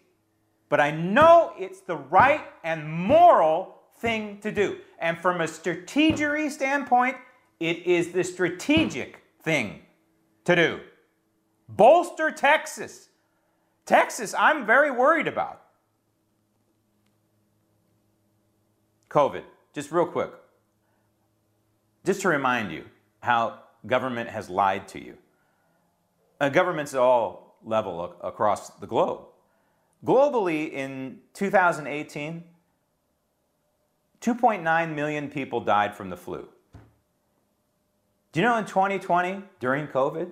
but 0.70 0.80
I 0.80 0.92
know 0.92 1.52
it's 1.58 1.82
the 1.82 1.96
right 1.96 2.40
and 2.64 2.90
moral 2.90 3.76
thing 3.98 4.38
to 4.40 4.50
do. 4.50 4.78
And 4.98 5.18
from 5.18 5.42
a 5.42 5.44
strategery 5.44 6.50
standpoint, 6.50 7.16
it 7.60 7.86
is 7.86 8.12
the 8.12 8.24
strategic 8.24 9.22
thing 9.42 9.80
to 10.46 10.56
do. 10.56 10.80
Bolster 11.68 12.30
Texas. 12.30 13.10
Texas, 13.84 14.34
I'm 14.38 14.64
very 14.64 14.90
worried 14.90 15.28
about. 15.28 15.60
COVID, 19.10 19.42
just 19.74 19.92
real 19.92 20.06
quick. 20.06 20.30
just 22.04 22.22
to 22.22 22.28
remind 22.28 22.72
you 22.72 22.84
how 23.20 23.58
government 23.86 24.30
has 24.30 24.48
lied 24.48 24.88
to 24.88 25.04
you. 25.04 25.18
Uh, 26.40 26.48
governments 26.48 26.94
all 26.94 27.49
level 27.64 28.16
across 28.22 28.70
the 28.70 28.86
globe. 28.86 29.22
Globally, 30.04 30.72
in 30.72 31.18
2018, 31.34 32.44
2.9 34.20 34.94
million 34.94 35.30
people 35.30 35.60
died 35.60 35.94
from 35.94 36.10
the 36.10 36.16
flu. 36.16 36.48
Do 38.32 38.40
you 38.40 38.46
know 38.46 38.56
in 38.56 38.64
2020, 38.64 39.42
during 39.58 39.86
COVID, 39.88 40.30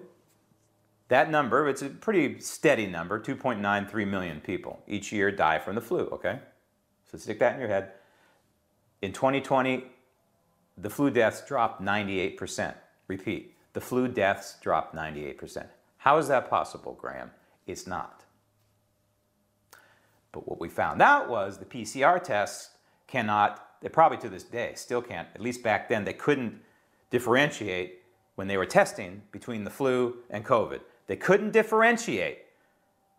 that 1.08 1.30
number, 1.30 1.68
it's 1.68 1.82
a 1.82 1.88
pretty 1.88 2.38
steady 2.40 2.86
number, 2.86 3.18
2.93 3.18 4.06
million 4.06 4.40
people 4.40 4.80
each 4.86 5.10
year 5.10 5.30
die 5.30 5.58
from 5.58 5.74
the 5.74 5.80
flu, 5.80 6.00
okay? 6.12 6.38
So 7.10 7.18
stick 7.18 7.38
that 7.40 7.54
in 7.54 7.60
your 7.60 7.68
head. 7.68 7.92
In 9.00 9.12
2020, 9.12 9.84
the 10.76 10.90
flu 10.90 11.10
deaths 11.10 11.42
dropped 11.46 11.82
98%. 11.82 12.74
Repeat, 13.08 13.56
the 13.72 13.80
flu 13.80 14.06
deaths 14.06 14.56
dropped 14.60 14.94
98%. 14.94 15.66
How 15.98 16.18
is 16.18 16.28
that 16.28 16.48
possible, 16.48 16.96
Graham? 16.98 17.30
It's 17.66 17.86
not. 17.86 18.24
But 20.32 20.48
what 20.48 20.60
we 20.60 20.68
found 20.68 21.02
out 21.02 21.28
was 21.28 21.58
the 21.58 21.64
PCR 21.64 22.22
tests 22.22 22.70
cannot, 23.06 23.80
they 23.80 23.88
probably 23.88 24.18
to 24.18 24.28
this 24.28 24.44
day 24.44 24.72
still 24.74 25.02
can't, 25.02 25.28
at 25.34 25.40
least 25.40 25.62
back 25.62 25.88
then, 25.88 26.04
they 26.04 26.12
couldn't 26.12 26.60
differentiate 27.10 28.02
when 28.36 28.46
they 28.46 28.56
were 28.56 28.66
testing 28.66 29.22
between 29.32 29.64
the 29.64 29.70
flu 29.70 30.18
and 30.30 30.44
COVID. 30.44 30.80
They 31.08 31.16
couldn't 31.16 31.50
differentiate 31.50 32.38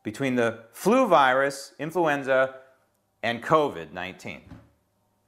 between 0.04 0.36
the 0.36 0.64
flu 0.72 1.08
virus, 1.08 1.74
influenza, 1.80 2.56
and 3.22 3.44
COVID 3.44 3.92
19. 3.92 4.42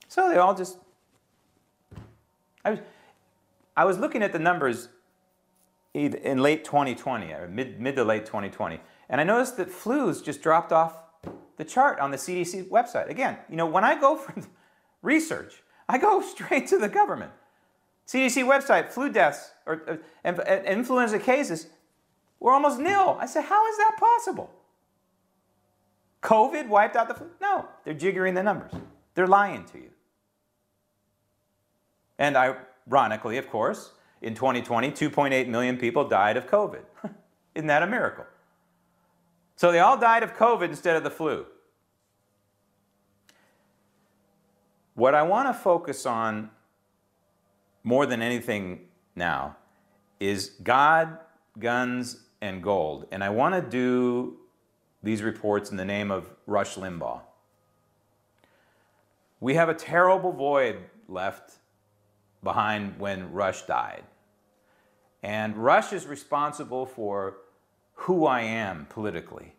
So 0.08 0.30
they 0.30 0.38
all 0.38 0.56
just. 0.56 0.78
I 2.64 2.72
was, 2.72 2.80
I 3.76 3.86
was 3.86 3.98
looking 3.98 4.24
at 4.24 4.32
the 4.32 4.40
numbers 4.40 4.90
in 5.94 6.40
late 6.40 6.64
2020, 6.64 7.32
or 7.34 7.48
mid, 7.48 7.80
mid 7.80 7.96
to 7.98 8.04
late 8.04 8.26
2020, 8.26 8.80
and 9.10 9.20
I 9.20 9.24
noticed 9.24 9.58
that 9.58 9.70
flus 9.70 10.24
just 10.24 10.42
dropped 10.42 10.72
off 10.72 10.96
the 11.58 11.66
chart 11.66 12.00
on 12.00 12.12
the 12.12 12.18
CDC 12.18 12.70
website. 12.70 13.10
Again, 13.10 13.38
you 13.50 13.56
know, 13.56 13.66
when 13.66 13.84
I 13.84 14.00
go 14.00 14.16
for 14.16 14.34
research, 15.02 15.62
I 15.90 15.98
go 15.98 16.22
straight 16.36 16.68
to 16.68 16.78
the 16.78 16.90
government. 16.90 17.32
CDC 18.08 18.44
website, 18.46 18.90
flu 18.90 19.12
deaths 19.12 19.52
or 19.66 20.02
uh, 20.26 20.32
influenza 20.66 21.20
cases 21.20 21.68
were 22.40 22.52
almost 22.52 22.80
nil. 22.80 23.18
I 23.20 23.26
said, 23.26 23.46
how 23.46 23.70
is 23.70 23.78
that 23.78 23.98
possible? 24.00 24.52
COVID 26.24 26.68
wiped 26.68 26.96
out 26.96 27.08
the 27.08 27.14
flu? 27.14 27.28
No, 27.42 27.68
they're 27.84 27.94
jiggering 27.94 28.36
the 28.36 28.44
numbers. 28.44 28.72
They're 29.14 29.28
lying 29.28 29.66
to 29.66 29.78
you. 29.78 29.90
And 32.18 32.36
ironically, 32.38 33.38
of 33.38 33.50
course, 33.50 33.92
in 34.22 34.36
2020, 34.36 34.92
2.8 34.92 35.48
million 35.48 35.78
people 35.78 36.08
died 36.08 36.38
of 36.38 36.48
COVID. 36.48 36.84
Isn't 37.56 37.68
that 37.68 37.84
a 37.84 37.88
miracle? 37.88 38.26
So 39.56 39.72
they 39.72 39.80
all 39.80 39.98
died 39.98 40.24
of 40.24 40.36
COVID 40.36 40.70
instead 40.70 40.96
of 40.96 41.04
the 41.04 41.12
flu. 41.12 41.46
What 44.96 45.16
I 45.16 45.24
want 45.24 45.48
to 45.50 45.54
focus 45.54 46.06
on 46.06 46.50
more 47.84 48.06
than 48.06 48.22
anything 48.22 48.82
now 49.16 49.56
is 50.20 50.52
God, 50.64 51.18
guns, 51.58 52.24
and 52.42 52.62
gold. 52.62 53.08
And 53.12 53.24
I 53.24 53.30
want 53.30 53.56
to 53.56 53.62
do 53.62 54.38
these 55.04 55.24
reports 55.24 55.72
in 55.72 55.78
the 55.78 55.86
name 55.86 56.12
of 56.12 56.30
Rush 56.46 56.76
Limbaugh. 56.76 57.22
We 59.40 59.56
have 59.56 59.70
a 59.70 59.74
terrible 59.74 60.32
void 60.32 60.78
left 61.08 61.54
behind 62.44 63.00
when 63.00 63.32
Rush 63.32 63.64
died. 63.64 64.04
And 65.24 65.56
Rush 65.56 65.94
is 65.94 66.08
responsible 66.08 66.86
for 66.86 67.38
who 67.94 68.26
I 68.26 68.42
am 68.42 68.88
politically, 68.90 69.54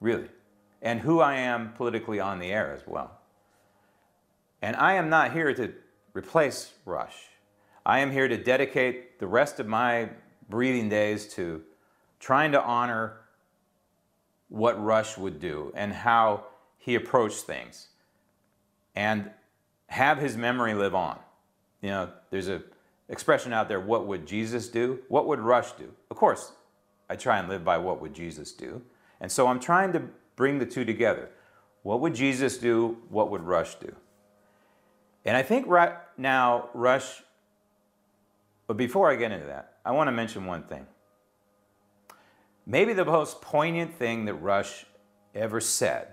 really, 0.00 0.28
and 0.80 1.00
who 1.00 1.20
I 1.20 1.34
am 1.36 1.72
politically 1.72 2.20
on 2.20 2.38
the 2.38 2.52
air 2.52 2.72
as 2.72 2.86
well. 2.86 3.18
And 4.62 4.76
I 4.76 4.94
am 4.94 5.08
not 5.08 5.32
here 5.32 5.52
to 5.54 5.72
replace 6.14 6.72
Rush. 6.84 7.16
I 7.84 7.98
am 8.00 8.10
here 8.10 8.28
to 8.28 8.36
dedicate 8.36 9.18
the 9.18 9.26
rest 9.26 9.60
of 9.60 9.66
my 9.66 10.10
breathing 10.48 10.88
days 10.88 11.26
to 11.34 11.62
trying 12.20 12.52
to 12.52 12.62
honor 12.62 13.18
what 14.48 14.82
Rush 14.82 15.18
would 15.18 15.40
do 15.40 15.72
and 15.74 15.92
how 15.92 16.44
he 16.78 16.94
approached 16.94 17.42
things 17.42 17.88
and 18.94 19.30
have 19.88 20.18
his 20.18 20.36
memory 20.36 20.74
live 20.74 20.94
on. 20.94 21.18
You 21.82 21.90
know, 21.90 22.10
there's 22.30 22.48
a 22.48 22.62
expression 23.08 23.52
out 23.52 23.68
there, 23.68 23.80
what 23.80 24.06
would 24.06 24.26
Jesus 24.26 24.68
do? 24.68 25.00
What 25.08 25.26
would 25.26 25.40
Rush 25.40 25.72
do? 25.72 25.92
Of 26.10 26.16
course, 26.16 26.52
I 27.08 27.16
try 27.16 27.38
and 27.38 27.48
live 27.48 27.64
by 27.64 27.78
what 27.78 28.00
would 28.00 28.14
Jesus 28.14 28.52
do. 28.52 28.82
And 29.20 29.30
so 29.30 29.46
I'm 29.46 29.60
trying 29.60 29.92
to 29.92 30.02
bring 30.34 30.58
the 30.58 30.66
two 30.66 30.84
together. 30.84 31.30
What 31.82 32.00
would 32.00 32.14
Jesus 32.14 32.58
do? 32.58 32.98
What 33.08 33.30
would 33.30 33.42
Rush 33.42 33.76
do? 33.76 33.94
And 35.24 35.36
I 35.36 35.42
think 35.42 35.66
right 35.66 35.94
now, 36.16 36.68
Rush, 36.74 37.22
but 38.66 38.76
before 38.76 39.10
I 39.10 39.16
get 39.16 39.32
into 39.32 39.46
that, 39.46 39.74
I 39.84 39.92
want 39.92 40.08
to 40.08 40.12
mention 40.12 40.46
one 40.46 40.64
thing. 40.64 40.86
Maybe 42.66 42.92
the 42.92 43.04
most 43.04 43.40
poignant 43.40 43.94
thing 43.94 44.24
that 44.24 44.34
Rush 44.34 44.84
ever 45.34 45.60
said, 45.60 46.08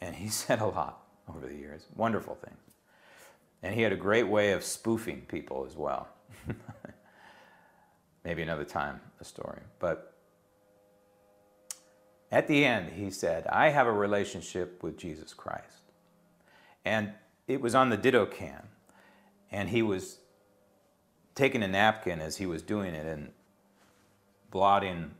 and 0.00 0.14
he 0.14 0.28
said 0.30 0.60
a 0.60 0.66
lot 0.66 1.02
over 1.28 1.46
the 1.46 1.54
years, 1.54 1.86
wonderful 1.96 2.34
thing. 2.34 2.54
And 3.62 3.74
he 3.74 3.82
had 3.82 3.92
a 3.92 3.96
great 3.96 4.28
way 4.28 4.52
of 4.52 4.64
spoofing 4.64 5.22
people 5.28 5.64
as 5.68 5.76
well. 5.76 6.08
Maybe 8.24 8.42
another 8.42 8.64
time, 8.64 9.00
a 9.20 9.24
story. 9.24 9.60
But 9.78 10.14
at 12.30 12.48
the 12.48 12.64
end, 12.64 12.90
he 12.90 13.10
said, 13.10 13.46
I 13.46 13.68
have 13.68 13.86
a 13.86 13.92
relationship 13.92 14.82
with 14.82 14.96
Jesus 14.96 15.34
Christ. 15.34 15.82
And 16.84 17.12
it 17.46 17.60
was 17.60 17.74
on 17.74 17.90
the 17.90 17.96
Ditto 17.96 18.26
Cam. 18.26 18.68
And 19.50 19.68
he 19.68 19.82
was 19.82 20.18
taking 21.34 21.62
a 21.62 21.68
napkin 21.68 22.20
as 22.20 22.38
he 22.38 22.46
was 22.46 22.62
doing 22.62 22.94
it 22.94 23.06
and 23.06 23.30
blotting, 24.50 25.12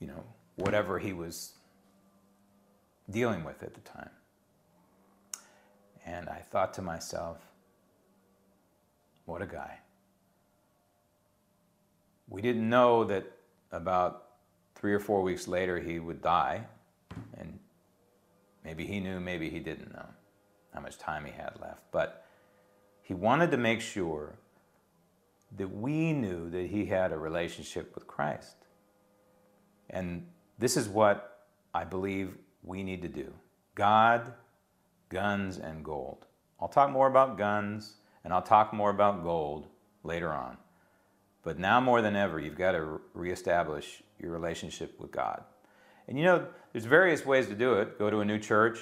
you 0.00 0.06
know, 0.06 0.24
whatever 0.56 0.98
he 0.98 1.12
was 1.12 1.52
dealing 3.10 3.44
with 3.44 3.62
at 3.62 3.74
the 3.74 3.80
time. 3.80 4.10
And 6.06 6.28
I 6.28 6.38
thought 6.38 6.72
to 6.74 6.82
myself, 6.82 7.38
what 9.24 9.42
a 9.42 9.46
guy. 9.46 9.80
We 12.28 12.40
didn't 12.40 12.68
know 12.68 13.04
that 13.04 13.30
about 13.72 14.28
three 14.76 14.94
or 14.94 15.00
four 15.00 15.22
weeks 15.22 15.48
later 15.48 15.80
he 15.80 15.98
would 15.98 16.22
die. 16.22 16.64
And 17.36 17.58
maybe 18.64 18.86
he 18.86 19.00
knew, 19.00 19.18
maybe 19.18 19.50
he 19.50 19.58
didn't 19.58 19.92
know 19.92 20.06
how 20.72 20.80
much 20.80 20.96
time 20.96 21.24
he 21.24 21.32
had 21.32 21.58
left. 21.60 21.82
But 21.90 22.24
he 23.02 23.12
wanted 23.12 23.50
to 23.50 23.56
make 23.56 23.80
sure 23.80 24.38
that 25.56 25.68
we 25.68 26.12
knew 26.12 26.50
that 26.50 26.66
he 26.66 26.86
had 26.86 27.12
a 27.12 27.18
relationship 27.18 27.94
with 27.94 28.06
Christ. 28.06 28.56
And 29.90 30.26
this 30.58 30.76
is 30.76 30.88
what 30.88 31.46
I 31.74 31.84
believe 31.84 32.36
we 32.62 32.82
need 32.82 33.02
to 33.02 33.08
do 33.08 33.32
God 33.74 34.32
guns, 35.08 35.58
and 35.58 35.84
gold. 35.84 36.26
I'll 36.60 36.68
talk 36.68 36.90
more 36.90 37.06
about 37.06 37.38
guns 37.38 37.94
and 38.24 38.32
I'll 38.32 38.42
talk 38.42 38.72
more 38.72 38.90
about 38.90 39.22
gold 39.22 39.68
later 40.02 40.32
on. 40.32 40.56
But 41.42 41.58
now 41.58 41.80
more 41.80 42.02
than 42.02 42.16
ever, 42.16 42.40
you've 42.40 42.58
got 42.58 42.72
to 42.72 43.00
reestablish 43.14 44.02
your 44.18 44.32
relationship 44.32 44.98
with 44.98 45.12
God. 45.12 45.44
And 46.08 46.18
you 46.18 46.24
know, 46.24 46.46
there's 46.72 46.86
various 46.86 47.24
ways 47.24 47.46
to 47.46 47.54
do 47.54 47.74
it. 47.74 47.98
Go 47.98 48.10
to 48.10 48.18
a 48.20 48.24
new 48.24 48.38
church, 48.38 48.80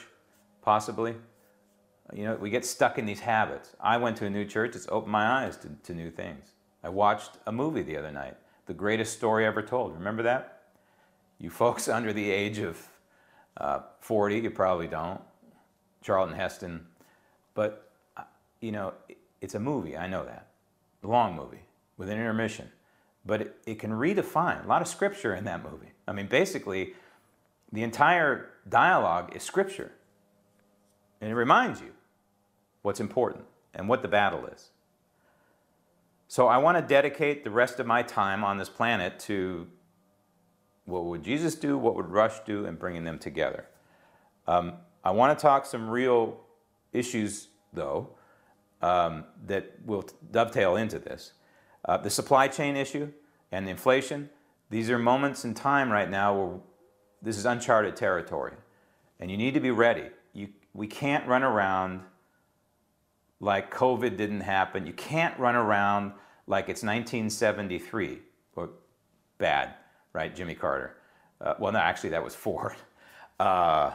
possibly. 0.63 1.15
You 2.13 2.25
know, 2.25 2.37
we 2.37 2.49
get 2.51 2.65
stuck 2.65 2.99
in 2.99 3.07
these 3.07 3.21
habits. 3.21 3.77
I 3.81 3.97
went 3.97 4.17
to 4.19 4.27
a 4.27 4.31
new 4.31 4.45
church, 4.45 4.77
it's 4.77 4.89
opened 4.91 5.13
my 5.13 5.45
eyes 5.45 5.57
to, 5.59 5.69
to 5.85 5.95
new 5.95 6.11
things. 6.11 6.53
I 6.83 6.89
watched 6.89 7.33
a 7.47 7.53
movie 7.53 7.83
the 7.83 7.97
other 7.97 8.11
night, 8.11 8.37
The 8.67 8.75
Greatest 8.75 9.15
Story 9.17 9.47
Ever 9.47 9.63
Told. 9.63 9.95
Remember 9.95 10.23
that? 10.23 10.63
You 11.39 11.51
folks 11.51 11.89
under 11.99 12.13
the 12.13 12.31
age 12.31 12.59
of 12.59 12.83
uh, 13.57 13.81
40, 14.01 14.39
you 14.39 14.51
probably 14.51 14.87
don't. 14.87 15.21
Charlton 16.05 16.37
Heston. 16.37 16.87
But, 17.55 17.91
uh, 18.17 18.23
you 18.61 18.71
know, 18.71 18.93
it's 19.41 19.55
a 19.55 19.61
movie, 19.61 19.97
I 19.97 20.07
know 20.07 20.25
that. 20.25 20.49
A 21.03 21.09
long 21.09 21.35
movie 21.35 21.65
with 21.97 22.09
an 22.09 22.19
intermission. 22.19 22.71
But 23.27 23.41
it, 23.41 23.57
it 23.67 23.79
can 23.79 23.91
redefine 23.91 24.65
a 24.65 24.69
lot 24.69 24.83
of 24.83 24.89
scripture 24.89 25.35
in 25.35 25.45
that 25.45 25.63
movie. 25.63 25.93
I 26.07 26.13
mean, 26.13 26.27
basically, 26.27 26.95
the 27.73 27.83
entire 27.83 28.51
dialogue 28.69 29.35
is 29.35 29.43
scripture. 29.43 29.93
And 31.21 31.31
it 31.31 31.35
reminds 31.35 31.81
you 31.81 31.93
what's 32.83 33.01
important 33.01 33.45
and 33.73 33.89
what 33.89 34.03
the 34.03 34.09
battle 34.09 34.47
is. 34.47 34.69
So 36.29 36.49
I 36.49 36.59
want 36.59 36.77
to 36.77 36.83
dedicate 36.83 37.45
the 37.45 37.51
rest 37.51 37.81
of 37.81 37.87
my 37.87 38.03
time 38.03 38.45
on 38.45 38.59
this 38.59 38.69
planet 38.69 39.19
to 39.21 39.69
what 40.85 41.05
would 41.05 41.23
Jesus 41.23 41.55
do, 41.55 41.79
what 41.79 41.95
would 41.95 42.09
Rush 42.09 42.41
do, 42.41 42.67
and 42.67 42.79
bringing 42.79 43.05
them 43.05 43.19
together. 43.19 43.67
Um, 44.47 44.75
I 45.05 45.13
want 45.13 45.39
to 45.39 45.43
talk 45.43 45.67
some 45.67 45.89
real 45.89 46.41
issues, 46.93 47.49
though. 47.73 48.11
um, 48.83 49.25
that 49.47 49.73
will 49.87 50.05
dovetail 50.31 50.77
into 50.77 50.99
this. 50.99 51.33
Uh, 51.87 51.97
the 51.97 52.11
supply 52.11 52.49
chain 52.49 52.77
issue 52.77 53.11
and 53.51 53.67
the 53.67 53.71
inflation, 53.71 54.29
these 54.71 54.91
are 54.91 54.99
moments 54.99 55.45
in 55.45 55.55
time 55.55 55.91
right 55.91 56.11
now 56.11 56.35
where 56.35 56.59
this 57.23 57.39
is 57.39 57.47
uncharted 57.47 57.97
territory. 57.97 58.53
And 59.21 59.31
you 59.31 59.39
need 59.39 59.55
to 59.55 59.61
be 59.61 59.71
ready. 59.71 60.09
You, 60.35 60.49
we 60.75 60.87
can't 60.87 61.27
run 61.27 61.43
around 61.43 62.03
like 63.41 63.73
COVID 63.73 64.17
didn't 64.19 64.41
happen. 64.41 64.87
You 64.87 64.93
can't 64.93 65.39
run 65.39 65.55
around 65.57 66.13
like 66.47 66.65
it's 66.65 66.83
1973. 66.83 68.19
Or 68.57 68.71
bad, 69.39 69.75
right? 70.13 70.35
Jimmy 70.35 70.55
Carter. 70.55 70.97
Uh, 71.41 71.55
well, 71.59 71.73
no, 71.73 71.79
actually, 71.79 72.11
that 72.11 72.25
was 72.25 72.35
Ford. 72.35 72.75
Uh, 73.41 73.91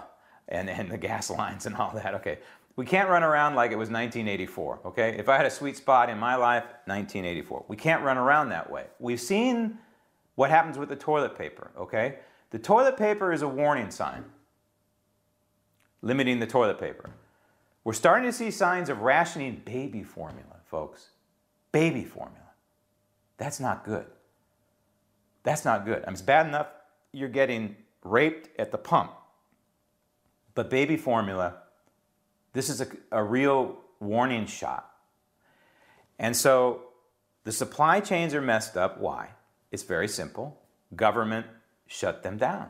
and, 0.50 0.70
and 0.70 0.92
the 0.92 0.98
gas 0.98 1.30
lines 1.42 1.66
and 1.66 1.76
all 1.76 1.92
that. 1.96 2.16
Okay. 2.16 2.40
We 2.76 2.86
can't 2.86 3.10
run 3.10 3.24
around 3.24 3.56
like 3.56 3.72
it 3.72 3.78
was 3.78 3.90
1984. 3.90 4.82
Okay. 4.86 5.16
If 5.18 5.30
I 5.30 5.38
had 5.38 5.46
a 5.46 5.52
sweet 5.52 5.78
spot 5.78 6.10
in 6.10 6.18
my 6.18 6.36
life, 6.36 6.64
1984. 6.86 7.66
We 7.68 7.76
can't 7.76 8.04
run 8.04 8.18
around 8.18 8.50
that 8.50 8.70
way. 8.70 8.86
We've 9.00 9.20
seen 9.20 9.78
what 10.36 10.50
happens 10.50 10.78
with 10.78 10.90
the 10.90 10.96
toilet 10.96 11.38
paper. 11.38 11.72
Okay. 11.78 12.16
The 12.52 12.60
toilet 12.60 12.98
paper 12.98 13.32
is 13.32 13.42
a 13.42 13.48
warning 13.48 13.92
sign, 13.92 14.26
limiting 16.02 16.40
the 16.40 16.48
toilet 16.48 16.80
paper. 16.80 17.12
We're 17.84 17.94
starting 17.94 18.30
to 18.30 18.34
see 18.34 18.52
signs 18.52 18.90
of 18.90 19.02
rationing 19.02 19.62
baby 19.66 20.04
formula, 20.04 20.58
folks. 20.66 21.10
Baby 21.72 22.04
formula. 22.04 22.40
That's 23.38 23.60
not 23.60 23.86
good. 23.86 24.06
That's 25.44 25.64
not 25.64 25.86
good. 25.86 26.04
I 26.04 26.08
mean, 26.08 26.14
it's 26.14 26.22
bad 26.22 26.48
enough 26.48 26.68
you're 27.12 27.30
getting 27.30 27.76
raped 28.04 28.50
at 28.60 28.72
the 28.72 28.78
pump. 28.78 29.12
But 30.56 30.70
baby 30.70 30.98
formula, 30.98 31.58
this 32.54 32.70
is 32.70 32.82
a, 32.82 32.88
a 33.12 33.24
real 33.24 33.78
warning 34.00 34.46
shot. 34.46 34.92
And 36.18 36.36
so 36.36 36.82
the 37.44 37.52
supply 37.52 38.00
chains 38.00 38.34
are 38.34 38.42
messed 38.42 38.76
up. 38.76 39.00
Why? 39.00 39.30
It's 39.72 39.84
very 39.84 40.08
simple. 40.08 40.60
Government 40.96 41.46
shut 41.88 42.24
them 42.24 42.38
down. 42.38 42.70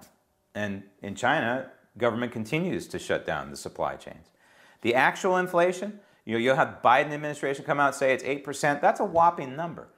And 0.54 0.84
in 1.02 1.16
China, 1.16 1.72
government 1.98 2.32
continues 2.32 2.88
to 2.88 3.00
shut 3.00 3.26
down 3.26 3.50
the 3.50 3.58
supply 3.58 3.96
chains. 3.96 4.28
The 4.82 4.96
actual 4.96 5.38
inflation, 5.38 6.00
you 6.26 6.34
know, 6.34 6.40
you'll 6.40 6.56
have 6.56 6.80
Biden 6.84 7.12
administration 7.12 7.66
come 7.66 7.80
out 7.80 7.88
and 7.88 7.96
say 7.96 8.14
it's 8.14 8.24
8%. 8.24 8.82
That's 8.82 9.00
a 9.00 9.06
whopping 9.06 9.56
number. 9.56 9.90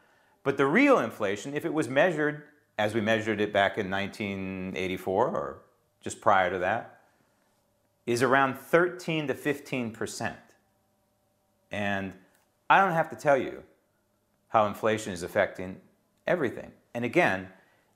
But 0.44 0.58
the 0.58 0.66
real 0.66 1.00
inflation, 1.00 1.54
if 1.54 1.66
it 1.66 1.74
was 1.74 1.88
measured 1.88 2.44
as 2.78 2.96
we 2.96 3.02
measured 3.02 3.42
it 3.42 3.54
back 3.54 3.78
in 3.78 3.92
1984 3.92 5.28
or 5.28 5.62
just 6.02 6.20
prior 6.20 6.50
to 6.50 6.60
that, 6.60 7.01
is 8.12 8.22
around 8.22 8.58
13 8.58 9.28
to 9.28 9.34
15%. 9.34 10.36
And 11.72 12.12
I 12.70 12.82
don't 12.82 12.92
have 12.92 13.10
to 13.12 13.16
tell 13.16 13.38
you 13.38 13.64
how 14.50 14.66
inflation 14.66 15.14
is 15.14 15.24
affecting 15.24 15.80
everything. 16.28 16.74
And 16.94 17.06
again, 17.06 17.48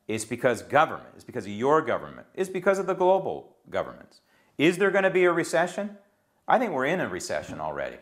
it's 0.08 0.24
because 0.24 0.62
government, 0.62 1.10
it's 1.16 1.26
because 1.26 1.46
of 1.46 1.52
your 1.52 1.82
government, 1.82 2.28
it's 2.34 2.50
because 2.50 2.80
of 2.80 2.88
the 2.88 2.94
global 2.94 3.58
governments. 3.70 4.22
Is 4.58 4.78
there 4.78 4.90
going 4.90 5.04
to 5.04 5.10
be 5.10 5.26
a 5.26 5.34
recession? 5.34 5.98
I 6.48 6.60
think 6.60 6.72
we're 6.72 6.86
in 6.86 7.02
a 7.02 7.10
recession 7.10 7.60
already. 7.60 7.98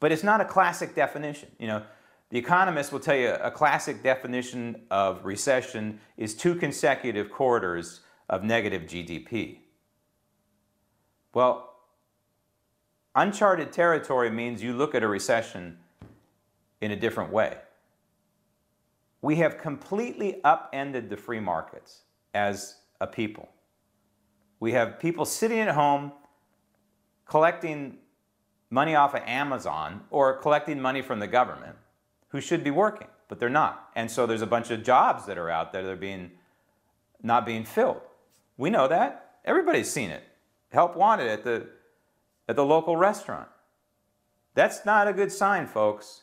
But 0.00 0.12
it's 0.12 0.22
not 0.22 0.42
a 0.42 0.44
classic 0.44 0.94
definition. 0.94 1.48
You 1.58 1.68
know, 1.68 1.82
the 2.28 2.38
economists 2.38 2.92
will 2.92 3.00
tell 3.00 3.16
you 3.16 3.30
a 3.30 3.50
classic 3.50 4.02
definition 4.02 4.82
of 4.90 5.24
recession 5.24 5.98
is 6.18 6.34
two 6.34 6.56
consecutive 6.56 7.30
quarters 7.30 8.00
of 8.28 8.44
negative 8.44 8.82
GDP. 8.82 9.60
Well, 11.34 11.74
uncharted 13.14 13.72
territory 13.72 14.30
means 14.30 14.62
you 14.62 14.72
look 14.72 14.94
at 14.94 15.02
a 15.02 15.08
recession 15.08 15.78
in 16.80 16.90
a 16.90 16.96
different 16.96 17.32
way. 17.32 17.58
We 19.20 19.36
have 19.36 19.58
completely 19.58 20.40
upended 20.44 21.10
the 21.10 21.16
free 21.16 21.40
markets 21.40 22.02
as 22.34 22.76
a 23.00 23.06
people. 23.06 23.48
We 24.60 24.72
have 24.72 24.98
people 24.98 25.24
sitting 25.24 25.58
at 25.58 25.74
home 25.74 26.12
collecting 27.26 27.98
money 28.70 28.94
off 28.94 29.14
of 29.14 29.22
Amazon 29.22 30.02
or 30.10 30.36
collecting 30.38 30.80
money 30.80 31.02
from 31.02 31.20
the 31.20 31.26
government 31.26 31.76
who 32.28 32.40
should 32.40 32.62
be 32.62 32.70
working, 32.70 33.08
but 33.28 33.38
they're 33.38 33.48
not. 33.48 33.90
And 33.96 34.10
so 34.10 34.26
there's 34.26 34.42
a 34.42 34.46
bunch 34.46 34.70
of 34.70 34.82
jobs 34.82 35.26
that 35.26 35.38
are 35.38 35.50
out 35.50 35.72
there 35.72 35.82
that 35.82 35.90
are 35.90 35.96
being 35.96 36.30
not 37.22 37.44
being 37.44 37.64
filled. 37.64 38.00
We 38.56 38.70
know 38.70 38.86
that. 38.88 39.38
Everybody's 39.44 39.90
seen 39.90 40.10
it. 40.10 40.22
Help 40.70 40.96
wanted 40.96 41.28
at 41.28 41.44
the 41.44 41.68
at 42.48 42.56
the 42.56 42.64
local 42.64 42.96
restaurant. 42.96 43.48
That's 44.54 44.84
not 44.84 45.06
a 45.06 45.12
good 45.12 45.30
sign, 45.30 45.66
folks. 45.66 46.22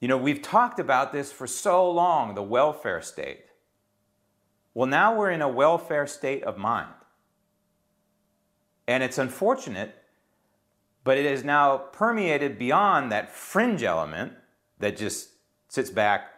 You 0.00 0.08
know, 0.08 0.16
we've 0.16 0.42
talked 0.42 0.78
about 0.78 1.12
this 1.12 1.32
for 1.32 1.46
so 1.46 1.90
long, 1.90 2.34
the 2.34 2.42
welfare 2.42 3.00
state. 3.00 3.44
Well, 4.74 4.86
now 4.86 5.16
we're 5.16 5.30
in 5.30 5.40
a 5.40 5.48
welfare 5.48 6.06
state 6.06 6.42
of 6.44 6.58
mind. 6.58 6.92
And 8.86 9.02
it's 9.02 9.18
unfortunate, 9.18 9.94
but 11.02 11.16
it 11.16 11.24
is 11.24 11.44
now 11.44 11.78
permeated 11.78 12.58
beyond 12.58 13.10
that 13.10 13.30
fringe 13.30 13.82
element 13.82 14.34
that 14.78 14.96
just 14.96 15.30
sits 15.68 15.90
back, 15.90 16.28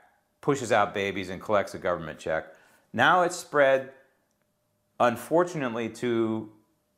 pushes 0.40 0.70
out 0.70 0.94
babies, 0.94 1.30
and 1.30 1.42
collects 1.42 1.74
a 1.74 1.78
government 1.78 2.18
check. 2.18 2.46
Now 2.92 3.22
it's 3.22 3.36
spread, 3.36 3.90
unfortunately, 5.00 5.88
to 5.90 6.52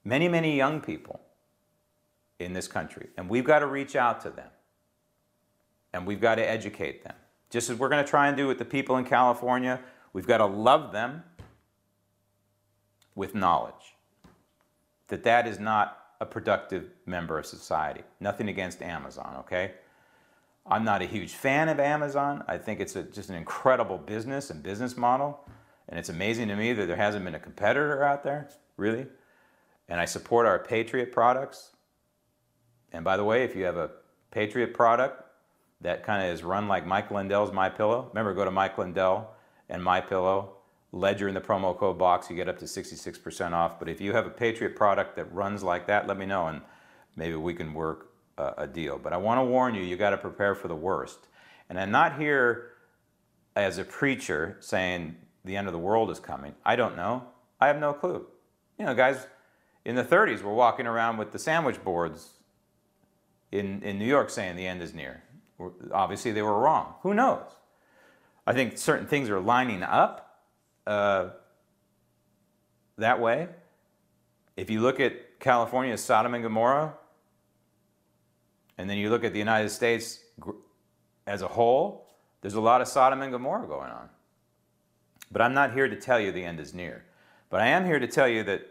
many, 0.05 0.29
many 0.29 0.57
young 0.57 0.81
people 0.81 1.21
in 2.39 2.53
this 2.53 2.69
country. 2.69 3.09
And 3.17 3.29
we've 3.29 3.45
got 3.45 3.61
to 3.61 3.67
reach 3.67 3.97
out 3.97 4.21
to 4.23 4.31
them. 4.31 4.49
And 5.93 6.07
we've 6.07 6.21
got 6.21 6.37
to 6.37 6.49
educate 6.49 7.05
them. 7.05 7.15
Just 7.51 7.69
as 7.69 7.79
we're 7.79 7.89
going 7.89 8.05
to 8.05 8.09
try 8.09 8.29
and 8.29 8.37
do 8.37 8.47
with 8.47 8.59
the 8.59 8.65
people 8.65 8.97
in 8.97 9.05
California, 9.05 9.81
we've 10.13 10.27
got 10.27 10.39
to 10.39 10.47
love 10.47 10.93
them 10.93 11.25
with 13.15 13.35
knowledge 13.35 13.97
that 15.09 15.25
that 15.25 15.47
is 15.47 15.59
not 15.59 15.99
a 16.21 16.27
productive 16.27 16.91
member 17.07 17.39
of 17.39 17.47
society. 17.47 18.03
Nothing 18.21 18.49
against 18.49 18.83
Amazon, 18.83 19.37
okay? 19.41 19.73
I'm 20.67 20.85
not 20.85 21.03
a 21.03 21.07
huge 21.07 21.33
fan 21.33 21.69
of 21.69 21.81
Amazon. 21.81 22.45
I 22.47 22.59
think 22.59 22.81
it's 22.81 22.95
a, 22.95 23.03
just 23.03 23.29
an 23.29 23.35
incredible 23.35 23.99
business 23.99 24.51
and 24.51 24.63
business 24.63 24.97
model. 24.97 25.41
And 25.89 25.99
it's 25.99 26.09
amazing 26.09 26.49
to 26.49 26.57
me 26.57 26.73
that 26.73 26.87
there 26.87 26.97
hasn't 26.97 27.25
been 27.25 27.35
a 27.35 27.41
competitor 27.41 28.05
out 28.05 28.23
there, 28.23 28.49
really. 28.77 29.07
And 29.91 30.01
I 30.01 30.07
support 30.07 30.47
our 30.47 30.61
Patriot 30.61 31.13
products. 31.13 31.73
And 32.93 33.05
by 33.05 33.17
the 33.17 33.25
way, 33.25 33.45
if 33.45 33.57
you 33.57 33.65
have 33.65 33.77
a 33.77 33.91
Patriot 34.31 34.73
product 34.73 35.23
that 35.81 36.05
kind 36.05 36.23
of 36.23 36.33
is 36.33 36.43
run 36.45 36.69
like 36.69 36.87
Mike 36.87 37.11
Lindell's 37.11 37.53
My 37.53 37.69
Pillow, 37.69 38.09
remember 38.09 38.33
go 38.33 38.45
to 38.45 38.51
Mike 38.51 38.79
Lindell 38.79 39.35
and 39.69 39.83
My 39.83 40.01
Pillow, 40.01 40.55
Ledger 40.93 41.29
in 41.29 41.35
the 41.35 41.41
promo 41.41 41.77
code 41.77 41.99
box, 41.99 42.31
you 42.31 42.37
get 42.37 42.49
up 42.49 42.59
to 42.59 42.65
66% 42.65 43.53
off. 43.53 43.79
But 43.79 43.89
if 43.89 44.01
you 44.01 44.13
have 44.13 44.27
a 44.27 44.31
Patriot 44.31 44.77
product 44.77 45.17
that 45.17 45.33
runs 45.33 45.63
like 45.63 45.87
that, 45.89 46.07
let 46.07 46.17
me 46.17 46.27
know 46.27 46.47
and 46.47 46.63
maybe 47.17 47.35
we 47.35 47.55
can 47.55 47.75
work 47.75 48.13
a, 48.39 48.67
deal. 48.67 48.99
But 48.99 49.13
I 49.13 49.17
want 49.17 49.39
to 49.39 49.45
warn 49.45 49.75
you, 49.75 49.83
you 49.83 49.97
got 49.97 50.11
to 50.11 50.17
prepare 50.17 50.55
for 50.55 50.69
the 50.69 50.75
worst. 50.75 51.29
And 51.69 51.79
I'm 51.79 51.91
not 51.91 52.19
here 52.19 52.73
as 53.57 53.79
a 53.79 53.85
preacher 53.85 54.57
saying 54.61 55.17
the 55.45 55.57
end 55.57 55.67
of 55.67 55.73
the 55.73 55.79
world 55.79 56.11
is 56.11 56.21
coming. 56.21 56.55
I 56.65 56.77
don't 56.77 56.97
know. 56.97 57.25
I 57.61 57.67
have 57.67 57.79
no 57.79 57.93
clue. 57.93 58.27
You 58.79 58.87
know, 58.87 58.95
guys 58.95 59.27
in 59.85 59.97
the 59.97 60.05
30s 60.05 60.43
were 60.43 60.55
walking 60.55 60.87
around 60.87 61.17
with 61.17 61.33
the 61.33 61.39
sandwich 61.39 61.83
boards 61.83 62.31
in, 63.53 63.83
in 63.83 63.99
New 63.99 64.07
York 64.07 64.31
saying 64.31 64.57
the 64.57 64.67
end 64.67 64.83
is 64.83 64.95
near. 64.95 65.23
Obviously, 65.93 66.33
they 66.33 66.43
were 66.43 66.59
wrong. 66.59 66.95
Who 67.03 67.15
knows? 67.15 67.45
I 68.47 68.53
think 68.53 68.79
certain 68.79 69.07
things 69.07 69.29
are 69.29 69.41
lining 69.41 69.83
up 69.83 70.41
uh, 70.87 71.31
that 72.97 73.21
way. 73.21 73.49
If 74.57 74.71
you 74.71 74.81
look 74.81 75.01
at 75.01 75.39
California's 75.41 76.03
Sodom 76.03 76.35
and 76.35 76.43
Gomorrah, 76.43 76.95
and 78.79 78.89
then 78.89 78.97
you 78.97 79.11
look 79.11 79.25
at 79.25 79.33
the 79.33 79.39
United 79.39 79.69
States 79.69 80.21
as 81.27 81.43
a 81.43 81.49
whole, 81.49 82.09
there's 82.41 82.55
a 82.55 82.61
lot 82.61 82.81
of 82.81 82.89
Sodom 82.89 83.21
and 83.23 83.31
Gomorrah 83.31 83.67
going 83.67 83.91
on. 83.91 84.09
But 85.31 85.43
I'm 85.43 85.55
not 85.55 85.73
here 85.73 85.89
to 85.89 85.97
tell 85.97 86.19
you 86.19 86.33
the 86.33 86.45
end 86.45 86.61
is 86.61 86.75
near. 86.75 87.05
But 87.51 87.61
I 87.61 87.67
am 87.69 87.85
here 87.85 87.99
to 87.99 88.07
tell 88.07 88.27
you 88.27 88.43
that 88.45 88.67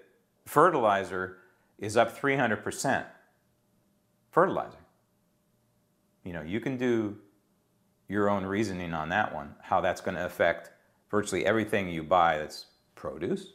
fertilizer 0.49 1.37
is 1.77 1.95
up 1.95 2.19
300%. 2.19 3.05
Fertilizer. 4.31 4.79
You 6.23 6.33
know, 6.33 6.41
you 6.41 6.59
can 6.59 6.75
do 6.75 7.17
your 8.07 8.29
own 8.29 8.43
reasoning 8.45 8.93
on 8.93 9.09
that 9.09 9.33
one, 9.33 9.53
how 9.61 9.79
that's 9.79 10.01
going 10.01 10.15
to 10.15 10.25
affect 10.25 10.71
virtually 11.11 11.45
everything 11.45 11.87
you 11.87 12.03
buy 12.03 12.39
that's 12.39 12.65
produce 12.95 13.53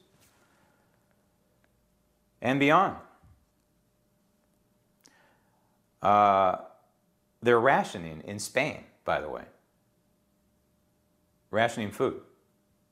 and 2.41 2.61
beyond. 2.61 2.97
Uh, 6.01 6.57
they're 7.43 7.61
rationing 7.61 8.23
in 8.25 8.39
Spain, 8.39 8.85
by 9.05 9.21
the 9.21 9.29
way. 9.29 9.43
Rationing 11.51 11.91
food. 11.91 12.21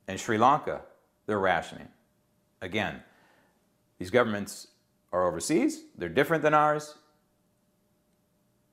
In 0.08 0.18
Sri 0.18 0.38
Lanka, 0.38 0.82
they're 1.26 1.38
rationing. 1.38 1.88
Again, 2.60 3.02
these 4.02 4.10
governments 4.10 4.66
are 5.12 5.28
overseas, 5.28 5.84
they're 5.96 6.08
different 6.08 6.42
than 6.42 6.54
ours. 6.54 6.96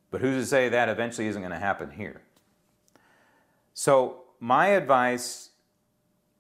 But 0.10 0.22
who's 0.22 0.44
to 0.44 0.50
say 0.50 0.70
that 0.70 0.90
eventually 0.90 1.28
isn't 1.28 1.40
going 1.40 1.52
to 1.52 1.60
happen 1.60 1.92
here? 1.92 2.24
So, 3.76 4.24
my 4.40 4.70
advice 4.70 5.52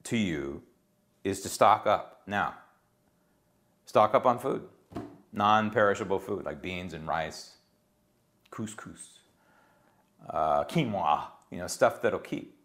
to 0.05 0.17
you 0.17 0.63
is 1.23 1.41
to 1.41 1.49
stock 1.49 1.85
up 1.85 2.23
now. 2.25 2.55
Stock 3.85 4.15
up 4.15 4.25
on 4.25 4.39
food, 4.39 4.63
non 5.33 5.69
perishable 5.69 6.17
food 6.17 6.43
like 6.43 6.59
beans 6.59 6.95
and 6.95 7.07
rice, 7.07 7.57
couscous, 8.49 9.19
uh, 10.31 10.63
quinoa, 10.63 11.25
you 11.51 11.59
know, 11.59 11.67
stuff 11.67 12.01
that'll 12.01 12.17
keep. 12.17 12.57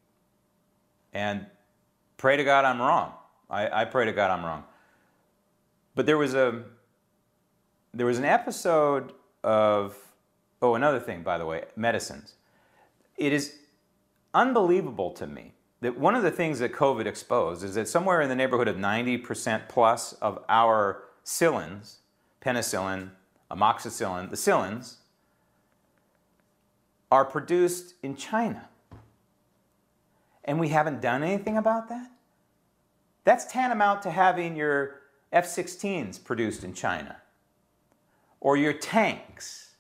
And 1.13 1.45
pray 2.17 2.39
to 2.39 2.45
God 2.45 2.65
I'm 2.65 2.81
wrong. 2.81 3.13
I, 3.51 3.83
I 3.83 3.85
pray 3.85 4.07
to 4.07 4.13
God 4.15 4.31
I'm 4.31 4.43
wrong. 4.43 4.65
But 5.95 6.07
there 6.07 6.19
was 6.19 6.35
a 6.35 6.65
there 7.93 8.07
was 8.07 8.19
an 8.19 8.25
episode 8.25 9.13
of 9.43 9.97
oh 10.61 10.75
another 10.75 11.01
thing 11.01 11.23
by 11.23 11.39
the 11.39 11.47
way 11.47 11.65
medicines. 11.77 12.35
It 13.17 13.33
is 13.33 13.57
unbelievable 14.33 15.13
to 15.13 15.27
me 15.27 15.53
that 15.81 15.99
one 15.99 16.15
of 16.15 16.23
the 16.23 16.31
things 16.31 16.59
that 16.59 16.73
COVID 16.73 17.07
exposed 17.07 17.63
is 17.63 17.75
that 17.75 17.89
somewhere 17.89 18.21
in 18.21 18.29
the 18.29 18.35
neighborhood 18.35 18.69
of 18.69 18.77
90% 18.77 19.69
plus 19.69 20.15
of 20.15 20.43
our 20.49 21.05
cillins, 21.25 21.97
penicillin, 22.41 23.11
amoxicillin, 23.51 24.31
the 24.31 24.37
cillins, 24.37 24.97
are 27.11 27.25
produced 27.25 27.95
in 28.03 28.17
China. 28.17 28.69
And 30.45 30.59
we 30.59 30.71
haven't 30.71 31.01
done 31.01 31.23
anything 31.23 31.57
about 31.57 31.89
that? 31.91 32.11
That's 33.25 33.45
tantamount 33.45 34.03
to 34.03 34.11
having 34.11 34.57
your 34.57 35.01
F 35.35 35.47
16s 35.47 36.23
produced 36.23 36.63
in 36.63 36.73
China, 36.73 37.17
or 38.41 38.57
your 38.57 38.73
tanks, 38.73 39.75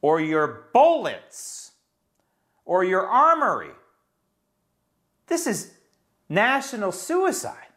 or 0.00 0.20
your 0.20 0.70
bullets, 0.72 1.72
or 2.64 2.82
your 2.82 3.06
armory. 3.06 3.74
This 5.26 5.46
is 5.46 5.74
national 6.30 6.92
suicide. 6.92 7.68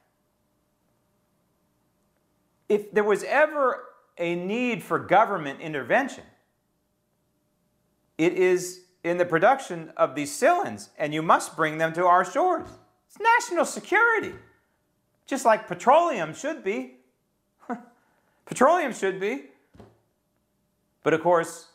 If 2.70 2.94
there 2.94 3.04
was 3.04 3.26
ever 3.26 3.84
a 4.18 4.36
need 4.36 4.82
for 4.82 4.98
government 4.98 5.60
intervention, 5.60 6.24
it 8.18 8.34
is 8.34 8.86
in 9.04 9.18
the 9.18 9.26
production 9.26 9.92
of 9.98 10.16
these 10.16 10.32
cillins, 10.32 10.90
and 10.98 11.14
you 11.14 11.22
must 11.22 11.58
bring 11.58 11.80
them 11.80 11.92
to 11.94 12.06
our 12.06 12.24
shores. 12.24 12.70
It's 13.08 13.20
national 13.20 13.66
security, 13.66 14.36
just 15.26 15.44
like 15.44 15.68
petroleum 15.68 16.34
should 16.34 16.64
be. 16.64 16.99
Petroleum 18.50 18.94
should 18.94 19.20
be. 19.20 19.46
But 21.04 21.14
of 21.14 21.22
course, 21.22 21.68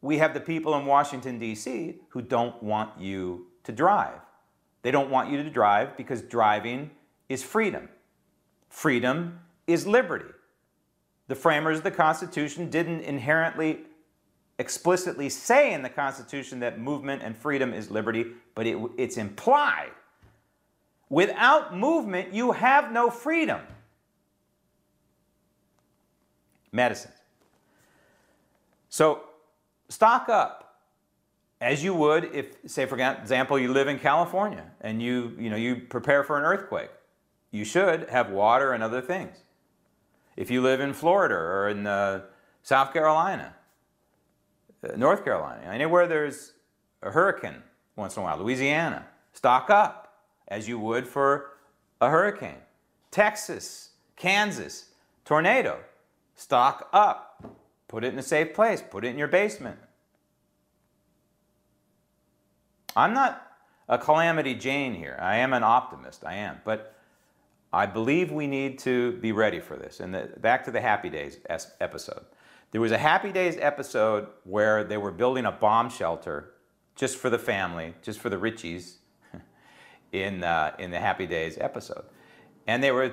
we 0.00 0.18
have 0.18 0.34
the 0.34 0.40
people 0.40 0.76
in 0.76 0.86
Washington, 0.86 1.38
D.C., 1.40 1.96
who 2.10 2.22
don't 2.22 2.62
want 2.62 3.00
you 3.00 3.48
to 3.64 3.72
drive. 3.72 4.20
They 4.82 4.92
don't 4.92 5.10
want 5.10 5.30
you 5.30 5.42
to 5.42 5.50
drive 5.50 5.96
because 5.96 6.22
driving 6.22 6.92
is 7.28 7.42
freedom. 7.42 7.88
Freedom 8.68 9.40
is 9.66 9.86
liberty. 9.86 10.32
The 11.26 11.34
framers 11.34 11.78
of 11.78 11.84
the 11.84 11.90
Constitution 11.90 12.70
didn't 12.70 13.00
inherently 13.00 13.80
explicitly 14.58 15.28
say 15.28 15.72
in 15.72 15.82
the 15.82 15.88
Constitution 15.88 16.60
that 16.60 16.80
movement 16.80 17.22
and 17.22 17.36
freedom 17.36 17.72
is 17.72 17.90
liberty, 17.90 18.26
but 18.54 18.66
it, 18.66 18.78
it's 18.96 19.16
implied. 19.16 19.90
Without 21.08 21.76
movement, 21.76 22.34
you 22.34 22.52
have 22.52 22.92
no 22.92 23.10
freedom. 23.10 23.60
Medicines. 26.78 27.14
So, 28.88 29.24
stock 29.88 30.28
up 30.28 30.68
as 31.60 31.82
you 31.82 31.92
would 31.92 32.24
if, 32.32 32.56
say, 32.66 32.86
for 32.86 32.96
example, 32.96 33.58
you 33.58 33.72
live 33.72 33.88
in 33.88 33.98
California 33.98 34.64
and 34.80 35.02
you, 35.02 35.34
you, 35.38 35.50
know, 35.50 35.56
you 35.56 35.74
prepare 35.76 36.22
for 36.22 36.38
an 36.38 36.44
earthquake. 36.44 36.90
You 37.50 37.64
should 37.64 38.08
have 38.10 38.30
water 38.30 38.72
and 38.72 38.82
other 38.82 39.00
things. 39.00 39.36
If 40.36 40.50
you 40.52 40.62
live 40.62 40.80
in 40.80 40.92
Florida 40.92 41.34
or 41.34 41.68
in 41.68 41.86
uh, 41.86 42.22
South 42.62 42.92
Carolina, 42.92 43.56
uh, 44.84 44.96
North 44.96 45.24
Carolina, 45.24 45.68
anywhere 45.68 46.06
there's 46.06 46.52
a 47.02 47.10
hurricane 47.10 47.62
once 47.96 48.16
in 48.16 48.22
a 48.22 48.24
while, 48.24 48.38
Louisiana, 48.38 49.04
stock 49.32 49.68
up 49.68 50.22
as 50.46 50.68
you 50.68 50.78
would 50.78 51.08
for 51.08 51.54
a 52.00 52.08
hurricane. 52.08 52.62
Texas, 53.10 53.90
Kansas, 54.14 54.90
tornado, 55.24 55.80
stock 56.38 56.88
up. 56.92 57.44
Put 57.88 58.04
it 58.04 58.12
in 58.12 58.18
a 58.18 58.22
safe 58.22 58.54
place, 58.54 58.82
put 58.82 59.04
it 59.04 59.08
in 59.08 59.18
your 59.18 59.28
basement. 59.28 59.78
I'm 62.96 63.12
not 63.12 63.44
a 63.88 63.98
calamity 63.98 64.54
Jane 64.54 64.94
here. 64.94 65.18
I 65.20 65.36
am 65.38 65.52
an 65.52 65.62
optimist, 65.62 66.24
I 66.24 66.34
am. 66.34 66.60
But 66.64 66.94
I 67.72 67.86
believe 67.86 68.30
we 68.30 68.46
need 68.46 68.78
to 68.80 69.12
be 69.12 69.32
ready 69.32 69.60
for 69.60 69.76
this. 69.76 70.00
And 70.00 70.14
the, 70.14 70.30
back 70.38 70.64
to 70.64 70.70
the 70.70 70.80
Happy 70.80 71.10
Days 71.10 71.38
episode. 71.80 72.24
There 72.70 72.80
was 72.80 72.92
a 72.92 72.98
Happy 72.98 73.32
Days 73.32 73.56
episode 73.58 74.28
where 74.44 74.84
they 74.84 74.96
were 74.96 75.10
building 75.10 75.44
a 75.44 75.52
bomb 75.52 75.90
shelter 75.90 76.52
just 76.94 77.16
for 77.16 77.30
the 77.30 77.38
family, 77.38 77.94
just 78.02 78.20
for 78.20 78.28
the 78.28 78.36
Richies, 78.36 78.96
in, 80.12 80.44
uh, 80.44 80.74
in 80.78 80.90
the 80.90 80.98
Happy 80.98 81.26
Days 81.26 81.56
episode. 81.58 82.04
And 82.66 82.82
they 82.82 82.92
were, 82.92 83.12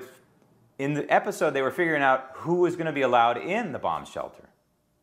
in 0.78 0.94
the 0.94 1.12
episode, 1.12 1.50
they 1.50 1.62
were 1.62 1.70
figuring 1.70 2.02
out 2.02 2.30
who 2.34 2.56
was 2.56 2.76
going 2.76 2.86
to 2.86 2.92
be 2.92 3.02
allowed 3.02 3.38
in 3.38 3.72
the 3.72 3.78
bomb 3.78 4.04
shelter, 4.04 4.48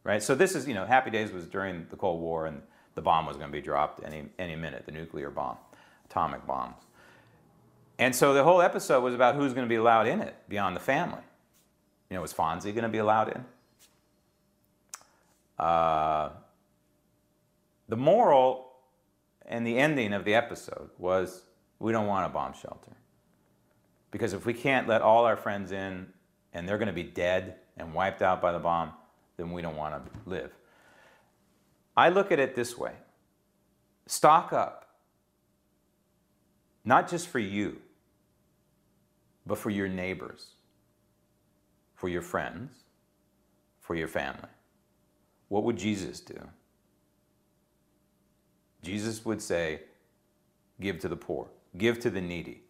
right? 0.03 0.21
So 0.21 0.35
this 0.35 0.55
is, 0.55 0.67
you 0.67 0.73
know, 0.73 0.85
Happy 0.85 1.09
Days 1.09 1.31
was 1.31 1.47
during 1.47 1.87
the 1.89 1.95
Cold 1.95 2.21
War 2.21 2.45
and 2.45 2.61
the 2.95 3.01
bomb 3.01 3.25
was 3.25 3.37
going 3.37 3.49
to 3.49 3.53
be 3.53 3.61
dropped 3.61 4.03
any, 4.03 4.25
any 4.37 4.55
minute, 4.55 4.85
the 4.85 4.91
nuclear 4.91 5.29
bomb, 5.29 5.57
atomic 6.05 6.45
bombs. 6.45 6.77
And 7.97 8.15
so 8.15 8.33
the 8.33 8.43
whole 8.43 8.61
episode 8.61 9.03
was 9.03 9.15
about 9.15 9.35
who's 9.35 9.53
going 9.53 9.65
to 9.65 9.69
be 9.69 9.75
allowed 9.75 10.07
in 10.07 10.21
it 10.21 10.35
beyond 10.47 10.75
the 10.75 10.79
family. 10.79 11.21
You 12.09 12.15
know, 12.15 12.21
was 12.21 12.33
Fonzie 12.33 12.73
going 12.73 12.83
to 12.83 12.89
be 12.89 12.97
allowed 12.99 13.29
in? 13.29 13.45
Uh, 15.57 16.29
the 17.87 17.95
moral 17.95 18.71
and 19.45 19.65
the 19.65 19.77
ending 19.77 20.13
of 20.13 20.25
the 20.25 20.35
episode 20.35 20.89
was 20.97 21.43
we 21.79 21.91
don't 21.91 22.07
want 22.07 22.25
a 22.25 22.29
bomb 22.29 22.53
shelter. 22.53 22.91
Because 24.13 24.33
if 24.33 24.45
we 24.45 24.53
can't 24.53 24.87
let 24.87 25.01
all 25.01 25.25
our 25.25 25.35
friends 25.35 25.71
in 25.71 26.05
and 26.53 26.69
they're 26.69 26.77
going 26.77 26.87
to 26.87 26.93
be 26.93 27.01
dead 27.01 27.55
and 27.77 27.95
wiped 27.95 28.21
out 28.21 28.43
by 28.43 28.51
the 28.51 28.59
bomb, 28.59 28.91
then 29.37 29.51
we 29.51 29.63
don't 29.63 29.75
want 29.75 30.05
to 30.05 30.29
live. 30.29 30.51
I 31.97 32.09
look 32.09 32.31
at 32.31 32.39
it 32.39 32.53
this 32.53 32.77
way 32.77 32.91
stock 34.05 34.53
up, 34.53 34.97
not 36.85 37.09
just 37.09 37.27
for 37.27 37.39
you, 37.39 37.77
but 39.47 39.57
for 39.57 39.71
your 39.71 39.87
neighbors, 39.87 40.51
for 41.95 42.07
your 42.07 42.21
friends, 42.21 42.71
for 43.81 43.95
your 43.95 44.07
family. 44.07 44.49
What 45.47 45.63
would 45.63 45.77
Jesus 45.77 46.19
do? 46.19 46.39
Jesus 48.83 49.25
would 49.25 49.41
say, 49.41 49.81
Give 50.79 50.99
to 50.99 51.07
the 51.07 51.15
poor, 51.15 51.47
give 51.75 51.99
to 52.01 52.11
the 52.11 52.21
needy. 52.21 52.61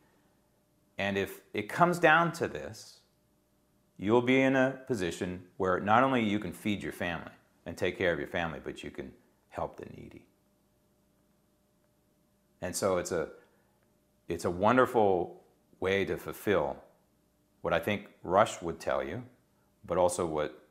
And 0.98 1.18
if 1.18 1.42
it 1.54 1.70
comes 1.70 2.00
down 2.00 2.32
to 2.34 2.48
this, 2.48 3.00
you'll 3.98 4.22
be 4.22 4.42
in 4.42 4.56
a 4.56 4.80
position 4.88 5.44
where 5.58 5.80
not 5.80 6.04
only 6.04 6.24
you 6.24 6.40
can 6.40 6.54
feed 6.54 6.84
your 6.84 6.92
family 6.92 7.32
and 7.66 7.78
take 7.78 7.98
care 7.98 8.14
of 8.14 8.20
your 8.20 8.28
family, 8.28 8.60
but 8.64 8.84
you 8.84 8.92
can 8.92 9.12
help 9.50 9.78
the 9.78 9.86
needy. 9.96 10.26
And 12.62 12.76
so 12.76 12.98
it's 12.98 13.12
a, 13.12 13.30
it's 14.28 14.46
a 14.46 14.50
wonderful 14.50 15.42
way 15.80 16.06
to 16.06 16.18
fulfill 16.18 16.78
what 17.62 17.74
I 17.74 17.80
think 17.80 18.08
Rush 18.24 18.62
would 18.62 18.80
tell 18.80 19.04
you, 19.04 19.24
but 19.86 19.98
also 19.98 20.26
what 20.26 20.64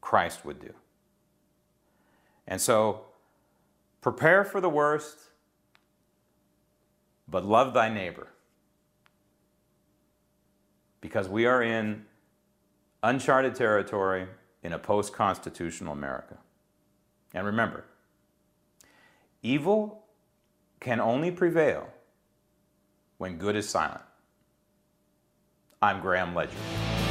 Christ 0.00 0.44
would 0.44 0.60
do. 0.60 0.72
And 2.46 2.60
so, 2.60 3.02
prepare 4.00 4.44
for 4.44 4.60
the 4.60 4.68
worst, 4.68 5.18
but 7.28 7.44
love 7.44 7.72
thy 7.72 7.88
neighbor. 7.88 8.28
Because 11.02 11.28
we 11.28 11.44
are 11.44 11.62
in 11.62 12.06
uncharted 13.02 13.54
territory 13.54 14.26
in 14.62 14.72
a 14.72 14.78
post 14.78 15.12
constitutional 15.12 15.92
America. 15.92 16.38
And 17.34 17.44
remember, 17.46 17.84
evil 19.42 20.04
can 20.80 21.00
only 21.00 21.30
prevail 21.30 21.88
when 23.18 23.36
good 23.36 23.56
is 23.56 23.68
silent. 23.68 24.02
I'm 25.82 26.00
Graham 26.00 26.34
Ledger. 26.34 27.01